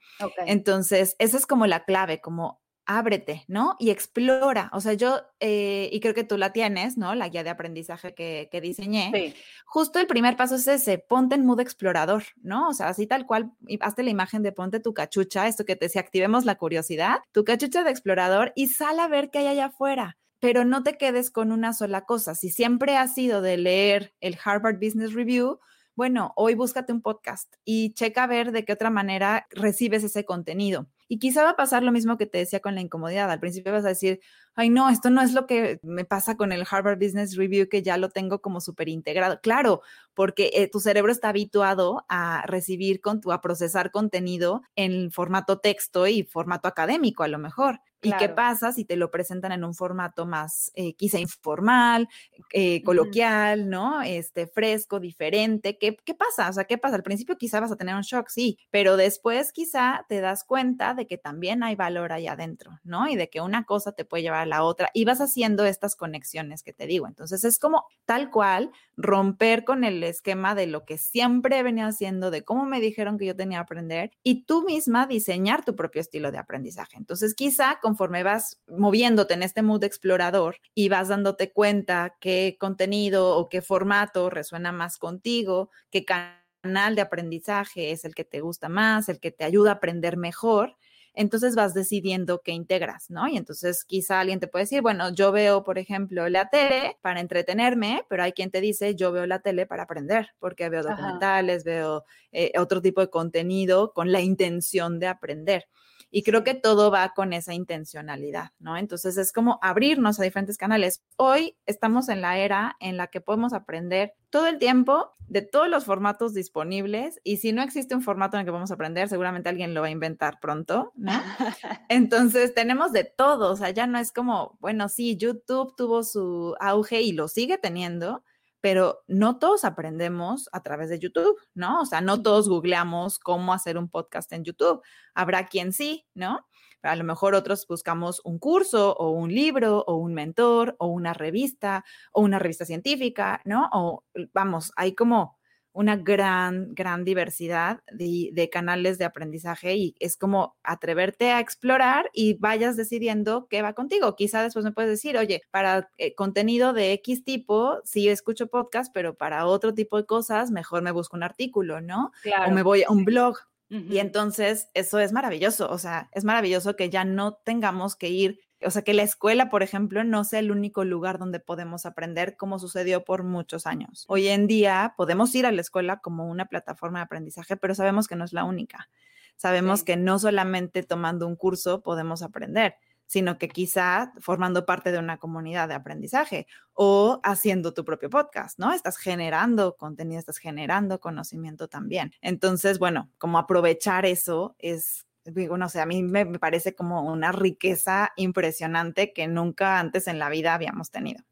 [0.46, 3.76] Entonces, esa es como la clave, como ábrete, ¿no?
[3.78, 4.70] Y explora.
[4.72, 7.14] O sea, yo, eh, y creo que tú la tienes, ¿no?
[7.14, 9.12] La guía de aprendizaje que, que diseñé.
[9.14, 9.34] Sí.
[9.66, 12.68] Justo el primer paso es ese, ponte en mood explorador, ¿no?
[12.68, 15.90] O sea, así tal cual, hazte la imagen de ponte tu cachucha, esto que te,
[15.90, 19.66] si activemos la curiosidad, tu cachucha de explorador y sal a ver qué hay allá
[19.66, 20.16] afuera.
[20.40, 22.34] Pero no te quedes con una sola cosa.
[22.34, 25.60] Si siempre has sido de leer el Harvard Business Review,
[25.94, 30.24] bueno, hoy búscate un podcast y checa a ver de qué otra manera recibes ese
[30.24, 30.86] contenido.
[31.08, 33.30] Y quizá va a pasar lo mismo que te decía con la incomodidad.
[33.30, 34.20] Al principio vas a decir,
[34.58, 37.80] ay, no, esto no es lo que me pasa con el Harvard Business Review, que
[37.80, 39.40] ya lo tengo como súper integrado.
[39.40, 39.82] Claro,
[40.14, 45.60] porque eh, tu cerebro está habituado a recibir, con tu, a procesar contenido en formato
[45.60, 47.80] texto y formato académico, a lo mejor.
[48.00, 52.08] ¿Y qué pasa si te lo presentan en un formato más eh, quizá informal,
[52.52, 54.02] eh, coloquial, ¿no?
[54.02, 55.78] Este, fresco, diferente.
[55.78, 56.48] ¿Qué, ¿Qué pasa?
[56.48, 56.94] O sea, ¿qué pasa?
[56.94, 60.94] Al principio quizá vas a tener un shock, sí, pero después quizá te das cuenta
[60.94, 63.08] de que también hay valor ahí adentro, ¿no?
[63.08, 65.96] Y de que una cosa te puede llevar a la otra y vas haciendo estas
[65.96, 67.06] conexiones que te digo.
[67.06, 71.88] Entonces es como tal cual romper con el esquema de lo que siempre he venido
[71.88, 75.76] haciendo, de cómo me dijeron que yo tenía que aprender y tú misma diseñar tu
[75.76, 76.96] propio estilo de aprendizaje.
[76.96, 83.36] Entonces quizá conforme vas moviéndote en este mood explorador y vas dándote cuenta qué contenido
[83.36, 88.68] o qué formato resuena más contigo, qué canal de aprendizaje es el que te gusta
[88.68, 90.76] más, el que te ayuda a aprender mejor,
[91.18, 93.26] entonces vas decidiendo qué integras, ¿no?
[93.26, 97.18] Y entonces quizá alguien te puede decir, bueno, yo veo, por ejemplo, la tele para
[97.18, 101.64] entretenerme, pero hay quien te dice, yo veo la tele para aprender, porque veo documentales,
[101.64, 105.66] veo eh, otro tipo de contenido con la intención de aprender.
[106.10, 108.76] Y creo que todo va con esa intencionalidad, ¿no?
[108.76, 111.02] Entonces es como abrirnos a diferentes canales.
[111.16, 115.68] Hoy estamos en la era en la que podemos aprender todo el tiempo de todos
[115.68, 119.48] los formatos disponibles y si no existe un formato en el que podemos aprender, seguramente
[119.48, 121.12] alguien lo va a inventar pronto, ¿no?
[121.88, 126.54] Entonces tenemos de todo, o sea, ya no es como, bueno, sí, YouTube tuvo su
[126.60, 128.22] auge y lo sigue teniendo,
[128.60, 131.80] pero no todos aprendemos a través de YouTube, ¿no?
[131.80, 134.82] O sea, no todos googleamos cómo hacer un podcast en YouTube.
[135.14, 136.46] Habrá quien sí, ¿no?
[136.82, 141.12] a lo mejor otros buscamos un curso o un libro o un mentor o una
[141.12, 143.68] revista o una revista científica, ¿no?
[143.72, 145.37] O vamos, hay como
[145.78, 152.34] una gran, gran diversidad de, canales de aprendizaje y es como atreverte a explorar y
[152.34, 154.16] vayas decidiendo qué va contigo.
[154.16, 158.92] Quizá después me puedes decir, oye, para eh, contenido de X tipo, sí escucho podcast,
[158.92, 162.10] pero para otro tipo de cosas, mejor me busco un artículo, ¿no?
[162.48, 163.38] O me voy a un blog.
[163.70, 168.40] Y entonces eso es maravilloso, o sea, es maravilloso que ya no tengamos que ir
[168.64, 172.36] o sea, que la escuela, por ejemplo, no sea el único lugar donde podemos aprender
[172.36, 174.04] como sucedió por muchos años.
[174.08, 178.08] Hoy en día podemos ir a la escuela como una plataforma de aprendizaje, pero sabemos
[178.08, 178.88] que no es la única.
[179.36, 182.74] Sabemos que no solamente tomando un curso podemos aprender,
[183.08, 188.58] sino que quizá formando parte de una comunidad de aprendizaje o haciendo tu propio podcast,
[188.58, 188.72] ¿no?
[188.72, 192.12] Estás generando contenido, estás generando conocimiento también.
[192.20, 198.12] Entonces, bueno, como aprovechar eso es no sé, a mí me, parece como una riqueza
[198.16, 201.22] impresionante que nunca antes en la vida habíamos tenido.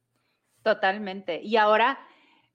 [0.62, 1.40] Totalmente.
[1.42, 1.98] Y ahora,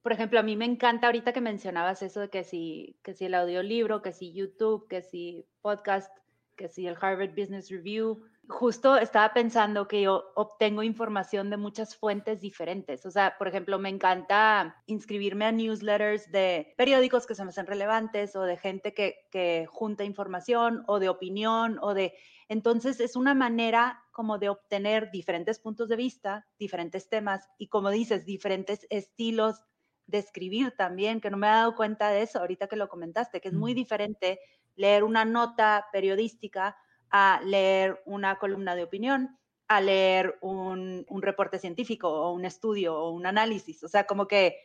[0.02, 3.26] Por ejemplo, a mí me encanta ahorita que mencionabas eso de que si, que si
[3.26, 6.12] el audiolibro, que si YouTube, que si podcast,
[6.56, 11.96] que si el Harvard Business Review, justo estaba pensando que yo obtengo información de muchas
[11.96, 13.06] fuentes diferentes.
[13.06, 17.68] O sea, por ejemplo, me encanta inscribirme a newsletters de periódicos que se me hacen
[17.68, 22.14] relevantes o de gente que, que junta información o de opinión o de...
[22.50, 27.90] Entonces es una manera como de obtener diferentes puntos de vista, diferentes temas y como
[27.90, 29.64] dices, diferentes estilos
[30.08, 33.40] de escribir también, que no me he dado cuenta de eso ahorita que lo comentaste,
[33.40, 34.40] que es muy diferente
[34.76, 36.76] leer una nota periodística
[37.12, 39.38] a leer una columna de opinión,
[39.68, 43.84] a leer un, reporte científico o un estudio o un análisis.
[43.84, 44.58] O sea, como que,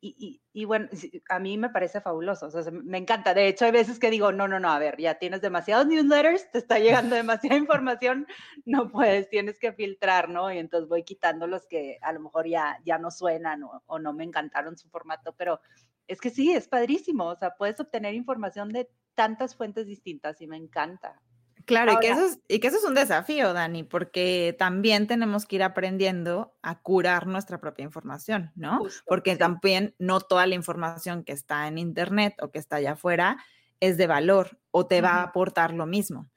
[0.00, 0.88] y, bueno,
[1.30, 3.34] a mí me parece fabuloso, o sea, me encanta.
[3.34, 6.50] De hecho, hay veces que digo, no, no, no, a ver, ya tienes demasiados newsletters,
[6.52, 8.26] te está llegando demasiada información,
[8.64, 10.52] no puedes, tienes que filtrar, ¿no?
[10.52, 13.98] Y entonces voy quitando los que a lo mejor ya, ya no suenan o, o
[13.98, 15.60] no me encantaron su formato, pero
[16.06, 20.46] es que sí, es padrísimo, o sea, puedes obtener información de tantas fuentes distintas y
[20.46, 21.20] me encanta.
[21.66, 25.46] Claro, y, que eso es, y que eso es un desafío, Dani, porque también tenemos
[25.46, 28.82] que ir aprendiendo a curar nuestra propia información, ¿no?
[29.04, 33.36] porque también no toda la información que está en Internet o que está allá afuera
[33.80, 36.30] es de valor o te va a aportar lo mismo.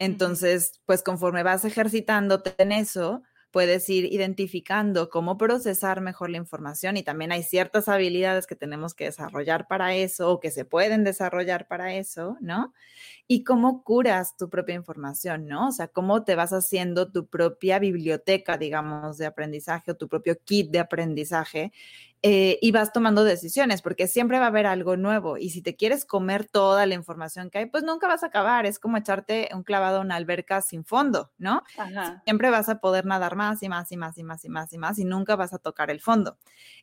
[0.00, 3.22] Entonces, pues conforme vas ejercitándote en eso,
[3.52, 8.94] puedes ir identificando cómo procesar mejor la información y también hay ciertas habilidades que tenemos
[8.94, 12.72] que desarrollar para eso o que se pueden desarrollar para eso, ¿no?
[13.28, 15.68] Y cómo curas tu propia información, ¿no?
[15.68, 20.38] O sea, cómo te vas haciendo tu propia biblioteca, digamos, de aprendizaje o tu propio
[20.44, 21.72] kit de aprendizaje
[22.22, 25.38] eh, y vas tomando decisiones, porque siempre va a haber algo nuevo.
[25.38, 28.64] Y si te quieres comer toda la información que hay, pues nunca vas a acabar.
[28.66, 31.62] Es como echarte un clavado a una alberca sin fondo, ¿no?
[32.24, 34.78] Siempre vas a poder nadar más y más y más y más y más y
[34.78, 36.38] más y nunca vas a tocar el fondo.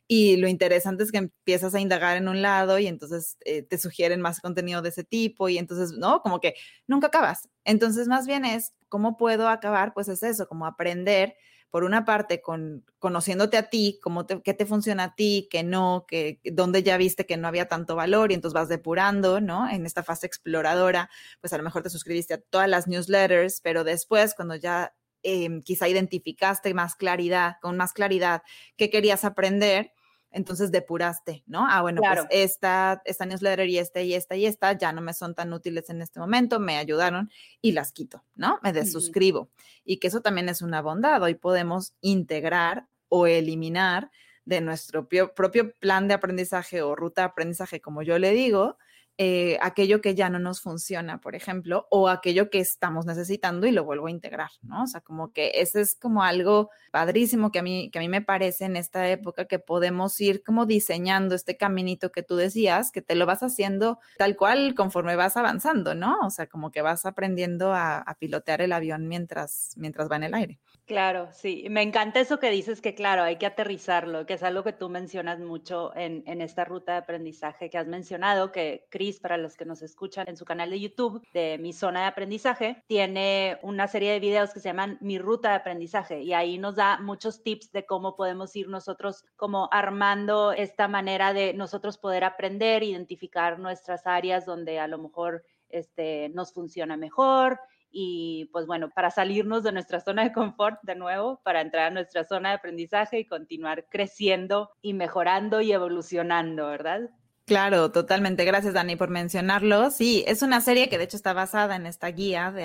[0.06, 3.78] Y lo interesante es que empiezas a indagar en un lado y entonces eh, te
[3.78, 6.20] sugieren más contenido de ese tipo y entonces, ¿no?
[6.20, 6.54] Como que
[6.86, 7.48] nunca acabas.
[7.64, 9.94] Entonces, más bien es, ¿cómo puedo acabar?
[9.94, 11.34] Pues es eso, como aprender
[11.70, 16.04] por una parte, con, conociéndote a ti, cómo qué te funciona a ti, qué no,
[16.08, 19.68] que, dónde ya viste que no había tanto valor y entonces vas depurando, ¿no?
[19.70, 21.10] En esta fase exploradora,
[21.40, 25.62] pues a lo mejor te suscribiste a todas las newsletters, pero después, cuando ya em,
[25.62, 28.42] quizá identificaste más claridad, con más claridad
[28.76, 29.92] qué querías aprender,
[30.30, 31.66] entonces depuraste, ¿no?
[31.68, 35.12] Ah, bueno, pues esta, esta newsletter y esta y esta y esta ya no me
[35.12, 38.58] son tan útiles en este momento, me ayudaron y las quito, ¿no?
[38.62, 39.50] Me desuscribo.
[39.84, 41.22] Y que eso también es una bondad.
[41.22, 44.10] Hoy podemos integrar o eliminar
[44.44, 48.78] de nuestro propio plan de aprendizaje o ruta de aprendizaje, como yo le digo,
[49.22, 53.70] eh, aquello que ya no nos funciona, por ejemplo, o aquello que estamos necesitando y
[53.70, 54.84] lo vuelvo a integrar, ¿no?
[54.84, 58.08] O sea, como que ese es como algo padrísimo que a mí, que a mí
[58.08, 62.90] me parece en esta época que podemos ir como diseñando este caminito que tú decías,
[62.92, 66.18] que te lo vas haciendo tal cual conforme vas avanzando, ¿no?
[66.22, 70.22] O sea, como que vas aprendiendo a, a pilotear el avión mientras, mientras va en
[70.22, 70.58] el aire.
[70.90, 71.66] Claro, sí.
[71.70, 74.88] Me encanta eso que dices que, claro, hay que aterrizarlo, que es algo que tú
[74.88, 79.64] mencionas mucho en, esta ruta de aprendizaje que has mencionado, que Chris, para los que
[79.64, 84.10] nos escuchan en su canal de YouTube de Mi Zona de Aprendizaje, tiene una serie
[84.10, 87.70] de videos que se llaman Mi Ruta de Aprendizaje y ahí nos da muchos tips
[87.70, 94.08] de cómo podemos ir nosotros como armando esta manera de nosotros poder aprender, identificar nuestras
[94.08, 97.60] áreas donde a lo mejor este, nos funciona mejor
[97.90, 101.90] y pues bueno, para salirnos de nuestra zona de confort de nuevo, para entrar a
[101.90, 107.10] nuestra zona de aprendizaje y continuar creciendo y mejorando y evolucionando, ¿verdad?
[107.50, 108.44] Claro, totalmente.
[108.44, 109.90] Gracias, Dani, por mencionarlo.
[109.90, 112.64] Sí, es una serie que de hecho está basada en esta guía de,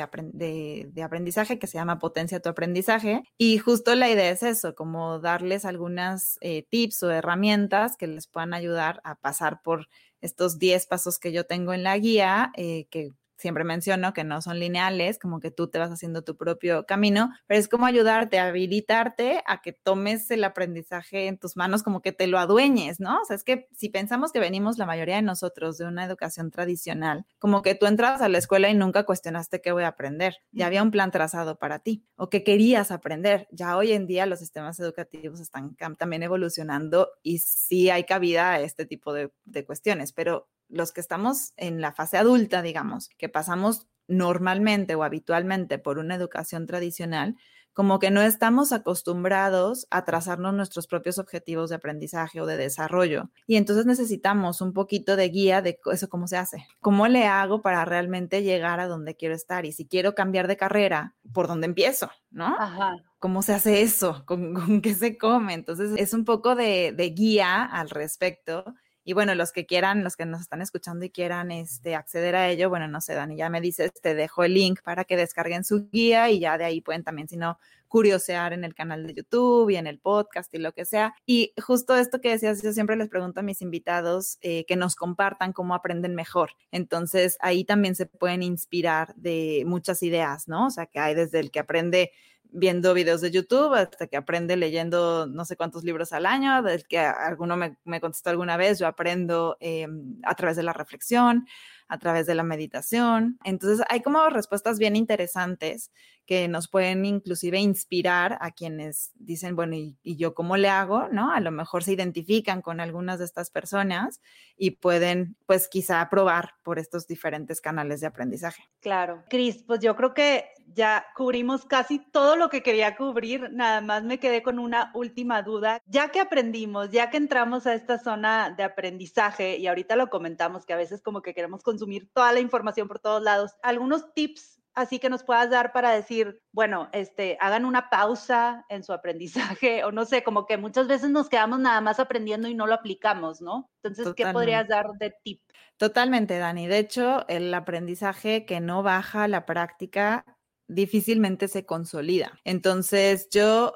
[1.02, 3.24] aprendizaje que se llama Potencia tu aprendizaje.
[3.36, 8.28] Y justo la idea es eso, como darles algunas eh, tips o herramientas que les
[8.28, 9.88] puedan ayudar a pasar por
[10.22, 14.42] estos 10 pasos que yo tengo en la guía, eh, que siempre menciono que no
[14.42, 18.40] son lineales, como que tú te vas haciendo tu propio camino, pero es como ayudarte,
[18.40, 23.22] habilitarte a que tomes el aprendizaje en tus manos, como que te lo adueñes, ¿no?
[23.22, 26.52] O sea, es que si pensamos que venimos la mayoría de nosotros de una educación
[26.52, 30.38] tradicional, como que tú entras a la escuela y nunca cuestionaste qué voy a aprender,
[30.52, 33.48] ya había un plan trazado para ti o qué querías aprender.
[33.52, 38.62] Ya hoy en día los sistemas educativos están también evolucionando y sí hay cabida a
[38.62, 43.30] este tipo de, de cuestiones, pero los que estamos en la fase adulta, digamos, que
[43.30, 47.36] pasamos normalmente o habitualmente por una educación tradicional,
[47.76, 53.32] como que no estamos acostumbrados a trazarnos nuestros propios objetivos de aprendizaje o de desarrollo.
[53.48, 56.66] Y entonces necesitamos un poquito de guía de eso, cómo se hace.
[56.80, 59.66] ¿Cómo le hago para realmente llegar a donde quiero estar?
[59.66, 62.10] Y si quiero cambiar de carrera, ¿por dónde empiezo?
[62.32, 62.56] ¿No?
[62.58, 62.96] Ajá.
[63.20, 64.24] ¿Cómo se hace eso?
[64.26, 65.54] ¿Con, qué se come?
[65.54, 68.74] Entonces es un poco de, de guía al respecto
[69.06, 72.50] y bueno, los que quieran, los que nos están escuchando y quieran este, acceder a
[72.50, 75.64] ello, bueno, no sé, Dani, ya me dices, te dejo el link para que descarguen
[75.64, 79.14] su guía y ya de ahí pueden también, si no, curiosear en el canal de
[79.14, 81.14] YouTube y en el podcast y lo que sea.
[81.28, 84.96] Y justo esto que decías, yo siempre les pregunto a mis invitados eh, que nos
[84.96, 86.52] compartan cómo aprenden mejor.
[86.72, 90.66] Entonces, ahí también se pueden inspirar de muchas ideas, ¿no?
[90.66, 92.12] O sea, que hay desde el que aprende
[92.56, 96.88] viendo videos de YouTube hasta que aprende leyendo no sé cuántos libros al año, del
[96.88, 101.46] que alguno me, me contestó alguna vez, yo aprendo em, a través de la reflexión,
[101.88, 103.38] a través de la meditación.
[103.44, 105.92] Entonces hay como respuestas bien interesantes
[106.26, 111.08] que nos pueden inclusive inspirar a quienes dicen, bueno, ¿y, yo cómo le hago?
[111.10, 111.32] ¿No?
[111.32, 114.22] A lo mejor se identifican con algunas de estas personas
[114.58, 118.64] y pueden, pues quizá probar por estos diferentes canales de aprendizaje.
[118.80, 119.24] Claro.
[119.30, 124.04] Cris, pues yo creo que ya cubrimos casi todo lo que quería cubrir, nada más
[124.04, 125.82] me quedé con una última duda.
[125.86, 130.66] Ya que aprendimos, ya que entramos a esta zona de aprendizaje y ahorita lo comentamos
[130.66, 134.55] que a veces como que queremos consumir toda la información por todos lados, algunos tips
[134.76, 139.84] así que nos puedas dar para decir, bueno, este, hagan una pausa en su aprendizaje
[139.84, 142.74] o no sé, como que muchas veces nos quedamos nada más aprendiendo y no lo
[142.74, 143.70] aplicamos, ¿no?
[143.82, 145.42] Entonces, ¿qué podrías dar de tip?
[145.78, 146.68] Totalmente, Dani.
[146.68, 150.26] De hecho, el aprendizaje que no baja la práctica
[150.68, 152.40] difícilmente se consolida.
[152.44, 153.74] Entonces, yo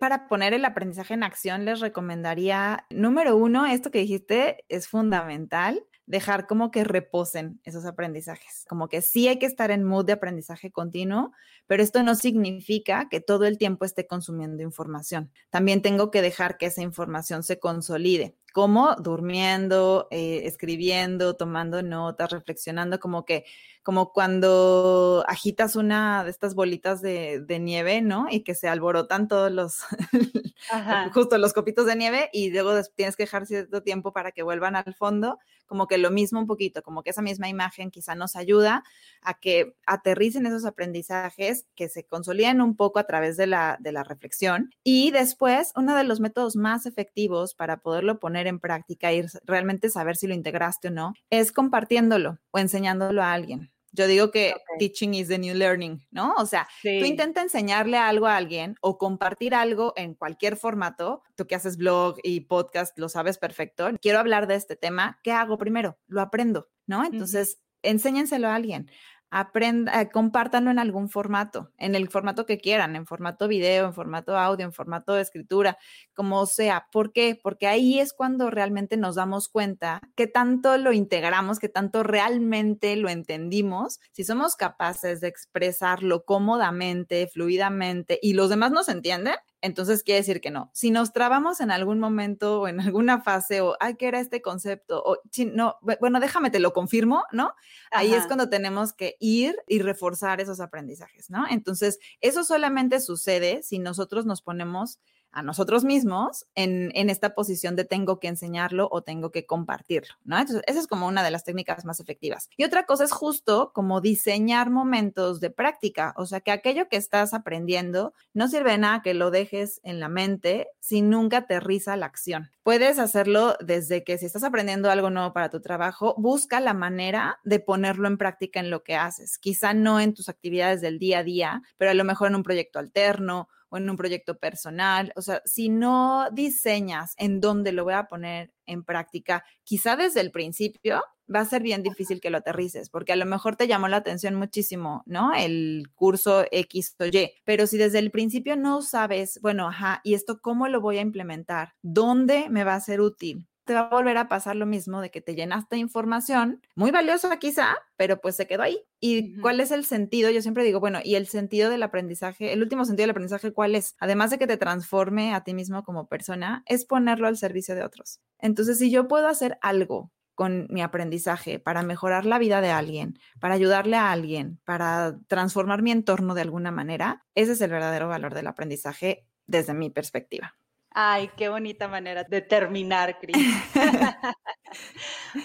[0.00, 5.82] para poner el aprendizaje en acción, les recomendaría, número uno, esto que dijiste es fundamental,
[6.08, 8.64] dejar como que reposen esos aprendizajes.
[8.66, 11.32] Como que sí hay que estar en mood de aprendizaje continuo,
[11.68, 15.30] pero esto no significa que todo el tiempo esté consumiendo información.
[15.50, 18.34] También tengo que dejar que esa información se consolide.
[18.52, 23.44] como Durmiendo, eh, escribiendo, tomando notas, reflexionando, como que
[23.88, 28.26] como cuando agitas una de estas bolitas de, nieve, ¿no?
[28.30, 29.78] Y que se alborotan todos los,
[31.14, 34.76] justo los copitos de nieve y luego tienes que dejar cierto tiempo para que vuelvan
[34.76, 38.36] al fondo, como que lo mismo un poquito, como que esa misma imagen quizá nos
[38.36, 38.84] ayuda
[39.22, 43.92] a que aterricen esos aprendizajes, que se consoliden un poco a través de la, de
[43.92, 44.70] la reflexión.
[44.84, 49.90] Y después, uno de los métodos más efectivos para poderlo poner en práctica y realmente
[49.90, 53.70] saber si lo integraste o no, es compartiéndolo o enseñándolo a alguien.
[53.92, 56.34] Yo digo que teaching is the new learning, ¿no?
[56.34, 61.22] O sea, tú intenta enseñarle algo a alguien o compartir algo en cualquier formato.
[61.36, 63.88] Tú que haces blog y podcast, lo sabes perfecto.
[64.00, 65.18] Quiero hablar de este tema.
[65.22, 65.98] ¿Qué hago primero?
[66.06, 67.04] Lo aprendo, ¿no?
[67.04, 68.90] Entonces, enséñenselo a alguien
[69.30, 73.94] aprenda, eh, compártanlo en algún formato, en el formato que quieran, en formato video, en
[73.94, 75.78] formato audio, en formato de escritura,
[76.14, 76.86] como sea.
[76.92, 77.38] ¿Por qué?
[77.42, 82.96] Porque ahí es cuando realmente nos damos cuenta que tanto lo integramos, que tanto realmente
[82.96, 90.02] lo entendimos, si somos capaces de expresarlo cómodamente, fluidamente y los demás nos entienden, entonces
[90.02, 90.70] quiere decir que no.
[90.72, 94.40] Si nos trabamos en algún momento o en alguna fase o, ay, ¿qué era este
[94.42, 95.02] concepto?
[95.04, 95.18] O,
[95.52, 97.52] no, bueno, déjame, te lo confirmo, ¿no?
[97.90, 101.44] Ahí es cuando tenemos que ir y reforzar esos aprendizajes, ¿no?
[101.48, 105.00] Entonces, eso solamente sucede si nosotros nos ponemos
[105.32, 110.38] a nosotros mismos en, esta posición de tengo que enseñarlo o tengo que compartirlo, ¿no?
[110.38, 112.48] Entonces, esa es como una de las técnicas más efectivas.
[112.56, 116.96] Y otra cosa es justo como diseñar momentos de práctica, o sea, que aquello que
[116.96, 121.96] estás aprendiendo no sirve de nada que lo dejes en la mente si nunca aterriza
[121.96, 122.50] la acción.
[122.62, 127.38] Puedes hacerlo desde que si estás aprendiendo algo nuevo para tu trabajo, busca la manera
[127.44, 129.38] de ponerlo en práctica en lo que haces.
[129.38, 132.42] Quizá no en tus actividades del día a día, pero a lo mejor en un
[132.42, 135.12] proyecto alterno o en un proyecto personal.
[135.16, 140.20] O sea, si no diseñas en dónde lo voy a poner en práctica, quizá desde
[140.20, 141.02] el principio
[141.34, 143.98] va a ser bien difícil que lo aterrices, porque a lo mejor te llamó la
[143.98, 145.34] atención muchísimo, ¿no?
[145.34, 150.14] El curso X o Y, pero si desde el principio no sabes, bueno, ajá, ¿y
[150.14, 151.74] esto cómo lo voy a implementar?
[151.82, 153.46] ¿Dónde me va a ser útil?
[153.68, 156.90] Te va a volver a pasar lo mismo de que te llenaste de información, muy
[156.90, 158.82] valiosa quizá, pero pues se quedó ahí.
[158.98, 160.30] ¿Y cuál es el sentido?
[160.30, 162.54] Yo siempre digo, bueno, ¿y el sentido del aprendizaje?
[162.54, 163.94] El último sentido del aprendizaje, ¿cuál es?
[164.00, 167.84] Además de que te transforme a ti mismo como persona, es ponerlo al servicio de
[167.84, 168.20] otros.
[168.38, 173.18] Entonces, si yo puedo hacer algo con mi aprendizaje para mejorar la vida de alguien,
[173.38, 178.08] para ayudarle a alguien, para transformar mi entorno de alguna manera, ese es el verdadero
[178.08, 180.56] valor del aprendizaje desde mi perspectiva.
[181.00, 183.36] Ay, qué bonita manera de terminar, Cris.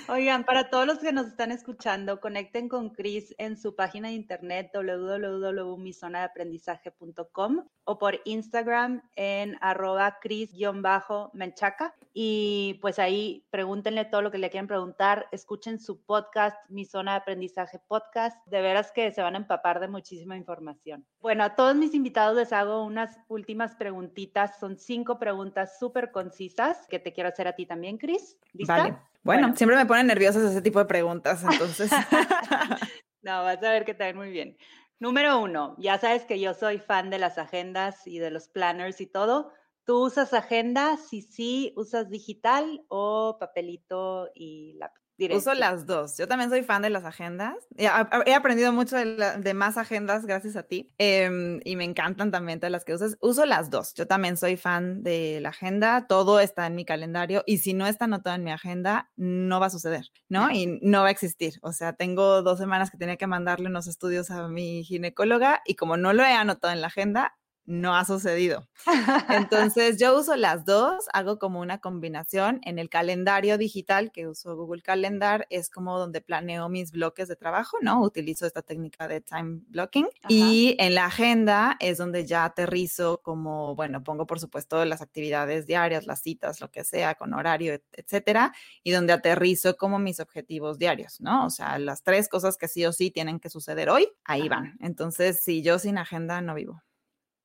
[0.09, 4.15] Oigan, para todos los que nos están escuchando, conecten con Cris en su página de
[4.15, 11.95] internet www.mizonadeaprendizaje.com o por Instagram en arroba cris-menchaca.
[12.13, 15.27] Y pues ahí pregúntenle todo lo que le quieran preguntar.
[15.31, 18.37] Escuchen su podcast, Mi Zona de Aprendizaje Podcast.
[18.47, 21.05] De veras que se van a empapar de muchísima información.
[21.19, 24.59] Bueno, a todos mis invitados les hago unas últimas preguntitas.
[24.59, 28.37] Son cinco preguntas súper concisas que te quiero hacer a ti también, Cris.
[28.53, 28.77] ¿Lista?
[28.77, 28.97] Vale.
[29.23, 31.89] Bueno, siempre me ponen nerviosas ese tipo de preguntas, entonces.
[33.21, 34.57] no, vas a ver que te ven muy bien.
[35.03, 39.01] Número uno, ya sabes que yo soy fan de las agendas y de los planners
[39.01, 39.51] y todo.
[39.83, 40.95] ¿Tú usas agenda?
[40.95, 45.02] Si sí, ¿usas digital o papelito y lápiz?
[45.31, 46.17] Uso las dos.
[46.17, 47.55] Yo también soy fan de las agendas.
[47.77, 52.71] He aprendido mucho de, más agendas gracias a ti em, y me encantan también todas
[52.71, 53.17] las que usas.
[53.21, 53.93] Uso las dos.
[53.93, 56.07] Yo también soy fan de la agenda.
[56.07, 59.67] Todo está en mi calendario y si no está anotado en mi agenda, no va
[59.67, 60.51] a suceder, ¿no?
[60.51, 61.59] Y no va a existir.
[61.61, 65.75] O sea, tengo dos semanas que tenía que mandarle unos estudios a mi ginecóloga y
[65.75, 68.67] como no lo he anotado en la agenda, no ha sucedido.
[69.29, 72.59] Entonces yo uso las dos, hago como una combinación.
[72.63, 77.35] En el calendario digital que uso Google Calendar es como donde planeo mis bloques de
[77.35, 78.01] trabajo, ¿no?
[78.01, 80.07] Utilizo esta técnica de time blocking.
[80.27, 85.65] Y en la agenda es donde ya aterrizo como, bueno, pongo por supuesto las actividades
[85.65, 88.53] diarias, las citas, lo que sea, con horario, etcétera,
[88.83, 91.45] y donde aterrizo como mis objetivos diarios, ¿no?
[91.45, 94.77] O sea, las tres cosas que sí o sí tienen que suceder hoy, ahí van.
[94.79, 96.81] Entonces, si yo sin agenda no vivo.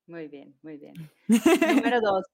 [0.08, 0.94] Muy bien, muy bien.
[1.84, 2.24] Número dos,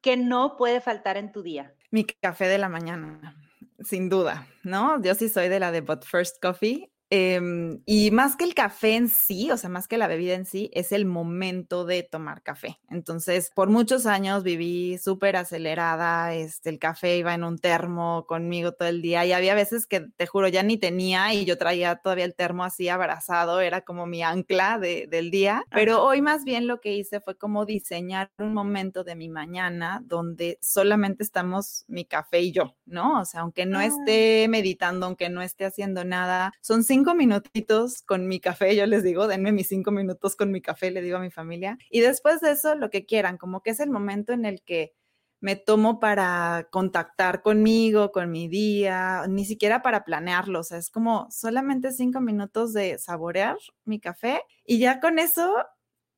[0.00, 1.74] ¿qué no puede faltar en tu día?
[1.90, 3.36] Mi café de la mañana,
[3.80, 5.00] sin duda, ¿no?
[5.02, 8.94] Yo sí soy de la de But First Coffee Em, y más que el café
[8.96, 12.42] en sí, o sea, más que la bebida en sí, es el momento de tomar
[12.42, 12.78] café.
[12.90, 18.72] Entonces, por muchos años viví súper acelerada, este, el café iba en un termo conmigo
[18.72, 21.96] todo el día y había veces que, te juro, ya ni tenía y yo traía
[21.96, 25.64] todavía el termo así abrazado, era como mi ancla del día.
[25.70, 30.02] Pero hoy más bien lo que hice fue como diseñar un momento de mi mañana
[30.04, 33.20] donde solamente estamos mi café y yo, ¿no?
[33.20, 33.86] O sea, aunque no ah.
[33.86, 38.84] esté meditando, aunque no esté haciendo nada, son cinco cinco minutitos con mi café, yo
[38.86, 41.78] les digo, denme mis cinco minutos con mi café, le digo a mi familia.
[41.90, 44.94] Y después de eso, lo que quieran, como que es el momento en el que
[45.40, 50.90] me tomo para contactar conmigo, con mi día, ni siquiera para planearlo, o sea, es
[50.90, 55.54] como solamente cinco minutos de saborear mi café y ya con eso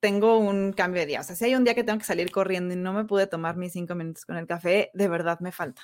[0.00, 1.20] tengo un cambio de día.
[1.20, 3.26] O sea, si hay un día que tengo que salir corriendo y no me pude
[3.26, 5.82] tomar mis cinco minutos con el café, de verdad me falta.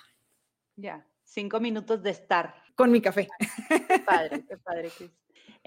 [0.76, 3.28] Ya, cinco minutos de estar con mi café.
[3.88, 5.10] Qué padre, qué padre, Cris.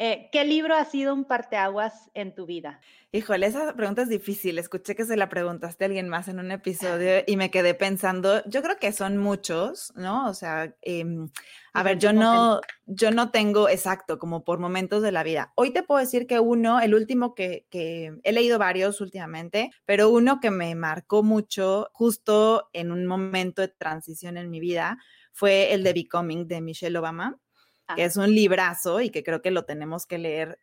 [0.01, 2.79] Eh, ¿Qué libro ha sido un parteaguas en tu vida?
[3.11, 4.57] Híjole, esa pregunta es difícil.
[4.57, 8.41] Escuché que se la preguntaste a alguien más en un episodio y me quedé pensando,
[8.45, 10.29] yo creo que son muchos, ¿no?
[10.29, 11.29] O sea, em,
[11.73, 15.51] a ver, yo no, yo no tengo exacto, como por momentos de la vida.
[15.55, 20.09] Hoy te puedo decir que uno, el último que, que he leído varios últimamente, pero
[20.09, 24.97] uno que me marcó mucho justo en un momento de transición en mi vida
[25.31, 27.39] fue el de Becoming de Michelle Obama
[27.95, 30.59] que es un librazo y que creo que lo tenemos que leer,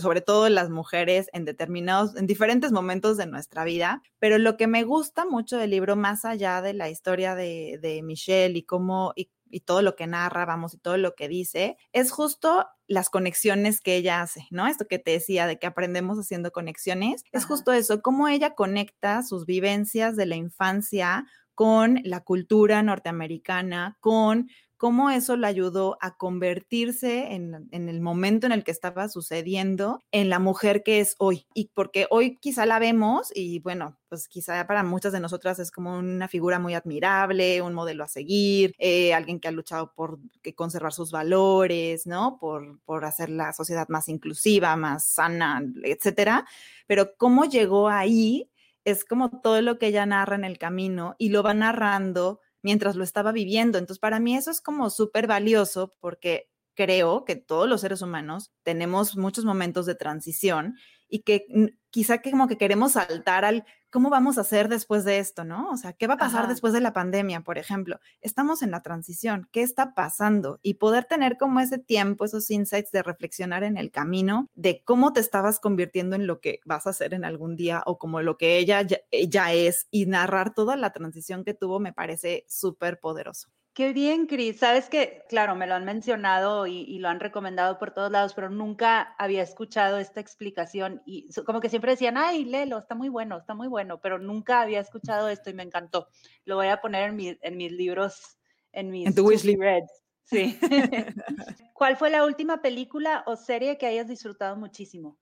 [0.00, 4.02] sobre todo las mujeres en determinados, en diferentes momentos de nuestra vida.
[4.18, 8.02] Pero lo que me gusta mucho del libro, más allá de la historia de, de
[8.02, 9.30] Michelle y cómo, y,
[9.64, 13.96] todo lo que narra, vamos, y todo lo que dice, es justo las conexiones que
[13.96, 14.66] ella hace, ¿no?
[14.66, 19.22] Esto que te decía de que aprendemos haciendo conexiones, es justo eso, cómo ella conecta
[19.22, 21.24] sus vivencias de la infancia
[21.58, 28.52] con la cultura norteamericana, con cómo eso le ayudó a convertirse en, el momento en
[28.52, 31.48] el que estaba sucediendo en la mujer que es hoy.
[31.54, 35.72] Y porque hoy quizá la vemos y bueno, pues quizá para muchas de nosotras es
[35.72, 40.20] como una figura muy admirable, un modelo a seguir, eh, alguien que ha luchado por
[40.54, 42.38] conservar sus valores, ¿no?
[42.38, 46.46] Por, por hacer la sociedad más inclusiva, más sana, etcétera.
[46.86, 48.48] Pero cómo llegó ahí
[48.90, 52.96] es como todo lo que ella narra en el camino y lo va narrando mientras
[52.96, 53.78] lo estaba viviendo.
[53.78, 58.52] Entonces, para mí eso es como súper valioso porque creo que todos los seres humanos
[58.62, 60.76] tenemos muchos momentos de transición
[61.08, 61.46] y que
[61.90, 65.70] quizá que como que queremos saltar al cómo vamos a hacer después de esto, ¿no?
[65.70, 67.98] O sea, ¿qué va a pasar después de la pandemia, por ejemplo?
[68.20, 70.58] Estamos en la transición, ¿qué está pasando?
[70.62, 75.12] Y poder tener como ese tiempo, esos insights de reflexionar en el camino de cómo
[75.12, 78.36] te estabas convirtiendo en lo que vas a hacer en algún día o como lo
[78.36, 83.00] que ella ya, ya es y narrar toda la transición que tuvo me parece súper
[83.00, 83.48] poderoso.
[83.78, 84.58] Qué bien, Cris.
[84.58, 88.50] Sabes que, claro, me lo han mencionado y, lo han recomendado por todos lados, pero
[88.50, 93.38] nunca había escuchado esta explicación y como que siempre decían, ay, léelo, está muy bueno,
[93.38, 96.08] está muy bueno, pero nunca había escuchado esto y me encantó.
[96.44, 98.40] Lo voy a poner en, en mis libros,
[98.72, 99.06] en mis...
[99.06, 99.88] En tu wishlist.
[100.24, 100.58] Sí.
[101.72, 105.20] ¿Cuál fue la última película o serie que hayas disfrutado muchísimo?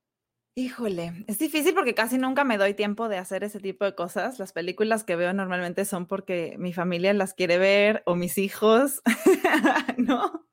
[0.59, 4.39] Híjole, es difícil porque casi nunca me doy tiempo de hacer ese tipo de cosas.
[4.39, 9.03] Las películas que veo normalmente son porque mi familia las quiere ver o mis hijos,
[9.97, 10.46] ¿no?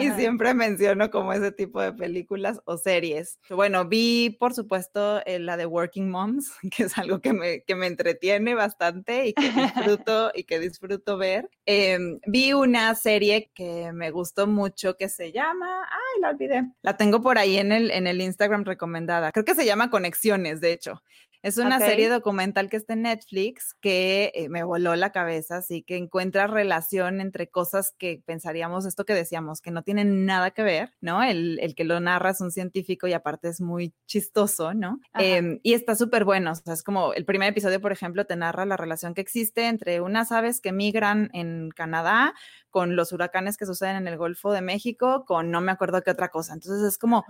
[0.00, 3.38] Y siempre menciono como ese tipo de películas o series.
[3.50, 7.74] Bueno, vi por supuesto eh, la de Working Moms, que es algo que me, que
[7.74, 11.50] me entretiene bastante y que disfruto y que disfruto ver.
[11.66, 16.72] Em, vi una serie que me gustó mucho que se llama, ay, la olvidé.
[16.82, 19.32] La tengo por ahí en el, en el Instagram recomendada.
[19.32, 21.02] Creo que se llama Conexiones, de hecho.
[21.42, 25.82] Es una serie documental que está en Netflix que eh, me voló la cabeza, así
[25.82, 30.62] que encuentra relación entre cosas que pensaríamos, esto que decíamos, que no tienen nada que
[30.62, 31.22] ver, ¿no?
[31.22, 35.00] El, el que lo narra es un científico y aparte es muy chistoso, ¿no?
[35.14, 38.36] Em, y está súper bueno, o sea, es como el primer episodio, por ejemplo, te
[38.36, 42.34] narra la relación que existe entre unas aves que migran en Canadá
[42.70, 46.10] con los huracanes que suceden en el Golfo de México, con no me acuerdo qué
[46.12, 46.54] otra cosa.
[46.54, 47.24] Entonces es como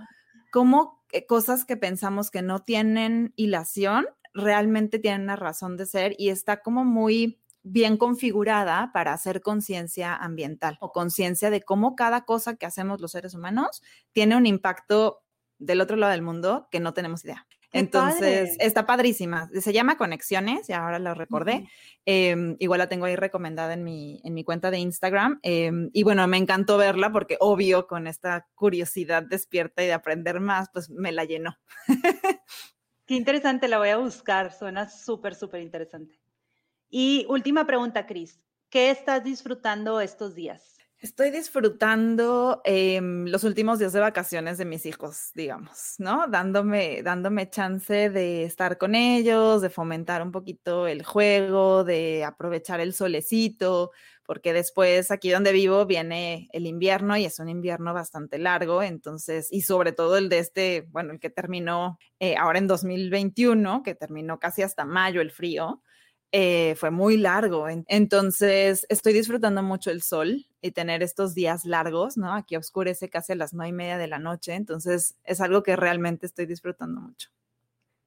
[0.53, 6.15] cómo eh, cosas que pensamos que no tienen hilación realmente tienen una razón de ser
[6.19, 12.25] y está como muy bien configurada para hacer conciencia ambiental o conciencia de cómo cada
[12.25, 13.83] cosa que hacemos los seres humanos
[14.13, 15.23] tiene un impacto
[15.59, 17.47] del otro lado del mundo que no tenemos idea.
[17.73, 19.49] Entonces, está padrísima.
[19.59, 21.69] Se llama Conexiones, y ahora lo recordé.
[22.05, 25.41] Em, igual la tengo ahí recomendada en mi, en mi cuenta de Instagram.
[25.43, 30.41] Em, y bueno, me encantó verla porque obvio con esta curiosidad despierta y de aprender
[30.41, 31.57] más, pues me la llenó.
[33.07, 34.53] Qué interesante, la voy a buscar.
[34.53, 36.21] Suena súper, súper interesante.
[36.91, 38.39] Y última pregunta, Cris.
[38.69, 40.72] ¿Qué estás disfrutando estos días?
[41.03, 46.29] Estoy disfrutando em, los últimos días de vacaciones de mis hijos, digamos, ¿no?
[46.29, 52.79] Dándome, dándome chance de estar con ellos, de fomentar un poquito el juego, de aprovechar
[52.79, 53.91] el solecito,
[54.25, 59.49] porque después aquí donde vivo viene el invierno y es un invierno bastante largo, entonces,
[59.51, 63.97] y sobre todo el de este, bueno, el que terminó eh, ahora en 2021, que
[63.97, 65.83] terminó casi hasta mayo el frío.
[66.35, 67.67] Eh, fue muy largo.
[67.69, 72.33] Entonces, estoy disfrutando mucho el sol y tener estos días largos, ¿no?
[72.33, 75.77] Aquí oscurece casi a las nueve y media de la noche, entonces es algo que
[75.77, 77.29] realmente estoy disfrutando mucho.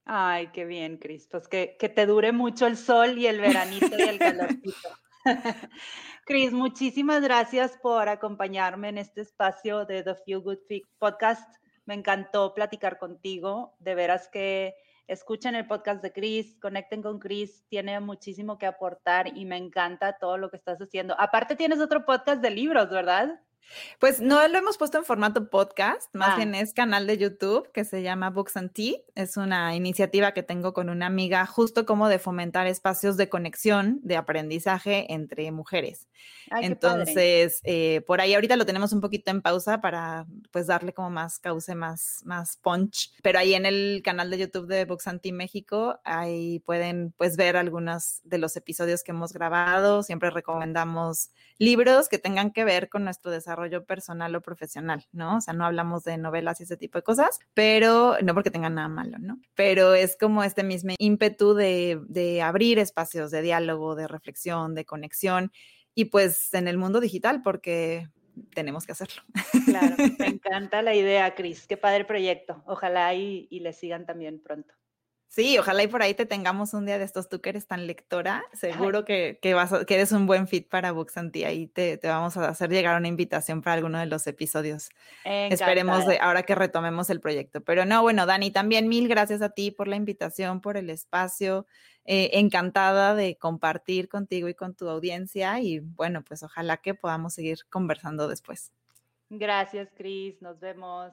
[0.04, 1.28] Ay, qué bien, Cris.
[1.30, 4.88] Pues que, que te dure mucho el sol y el veranito y el calorcito.
[6.24, 10.58] Cris, muchísimas gracias por acompañarme en este espacio de The Feel Good
[10.98, 11.48] Podcast.
[11.84, 13.74] Me encantó platicar contigo.
[13.78, 14.74] De veras que
[15.06, 20.18] escuchen el podcast de Chris, conecten con Chris, tiene muchísimo que aportar y me encanta
[20.18, 21.14] todo lo que estás haciendo.
[21.18, 23.40] Aparte tienes otro podcast de libros, ¿verdad?
[23.98, 26.36] Pues no lo hemos puesto en formato podcast, más ah.
[26.36, 28.94] bien es canal de YouTube que se llama Books and Tea.
[29.14, 34.00] Es una iniciativa que tengo con una amiga justo como de fomentar espacios de conexión,
[34.02, 36.08] de aprendizaje entre mujeres.
[36.60, 41.10] Entonces, eh, por ahí ahorita lo tenemos un poquito en pausa para pues darle como
[41.10, 43.12] más cauce, más, más punch.
[43.22, 47.36] Pero ahí en el canal de YouTube de Books and Tea México, ahí pueden pues
[47.36, 50.02] ver algunos de los episodios que hemos grabado.
[50.02, 55.36] Siempre recomendamos libros que tengan que ver con nuestro desarrollo desarrollo personal o profesional, ¿no?
[55.36, 58.74] O sea, no hablamos de novelas y ese tipo de cosas, pero no porque tengan
[58.74, 59.38] nada malo, ¿no?
[59.54, 64.84] Pero es como este mismo ímpetu de, de abrir espacios de diálogo, de reflexión, de
[64.84, 65.52] conexión
[65.94, 68.08] y pues en el mundo digital, porque
[68.52, 69.22] tenemos que hacerlo.
[69.64, 71.66] Claro, me encanta la idea, Cris.
[71.66, 72.62] Qué padre proyecto.
[72.66, 74.74] Ojalá y, y le sigan también pronto.
[75.36, 77.28] Sí, ojalá y por ahí te tengamos un día de estos.
[77.28, 81.18] Tú que eres tan lectora, seguro que, vas que eres un buen fit para Books
[81.18, 81.48] and Tea.
[81.48, 84.88] Ahí te, vamos a hacer llegar una invitación para alguno de los episodios.
[85.26, 87.60] Esperemos de, ahora que retomemos el proyecto.
[87.60, 91.66] Pero no, bueno, Dani, también mil gracias a ti por la invitación, por el espacio.
[92.06, 95.60] Eh, encantada de compartir contigo y con tu audiencia.
[95.60, 98.72] Y bueno, pues ojalá que podamos seguir conversando después.
[99.28, 100.40] Gracias, Cris.
[100.40, 101.12] Nos vemos.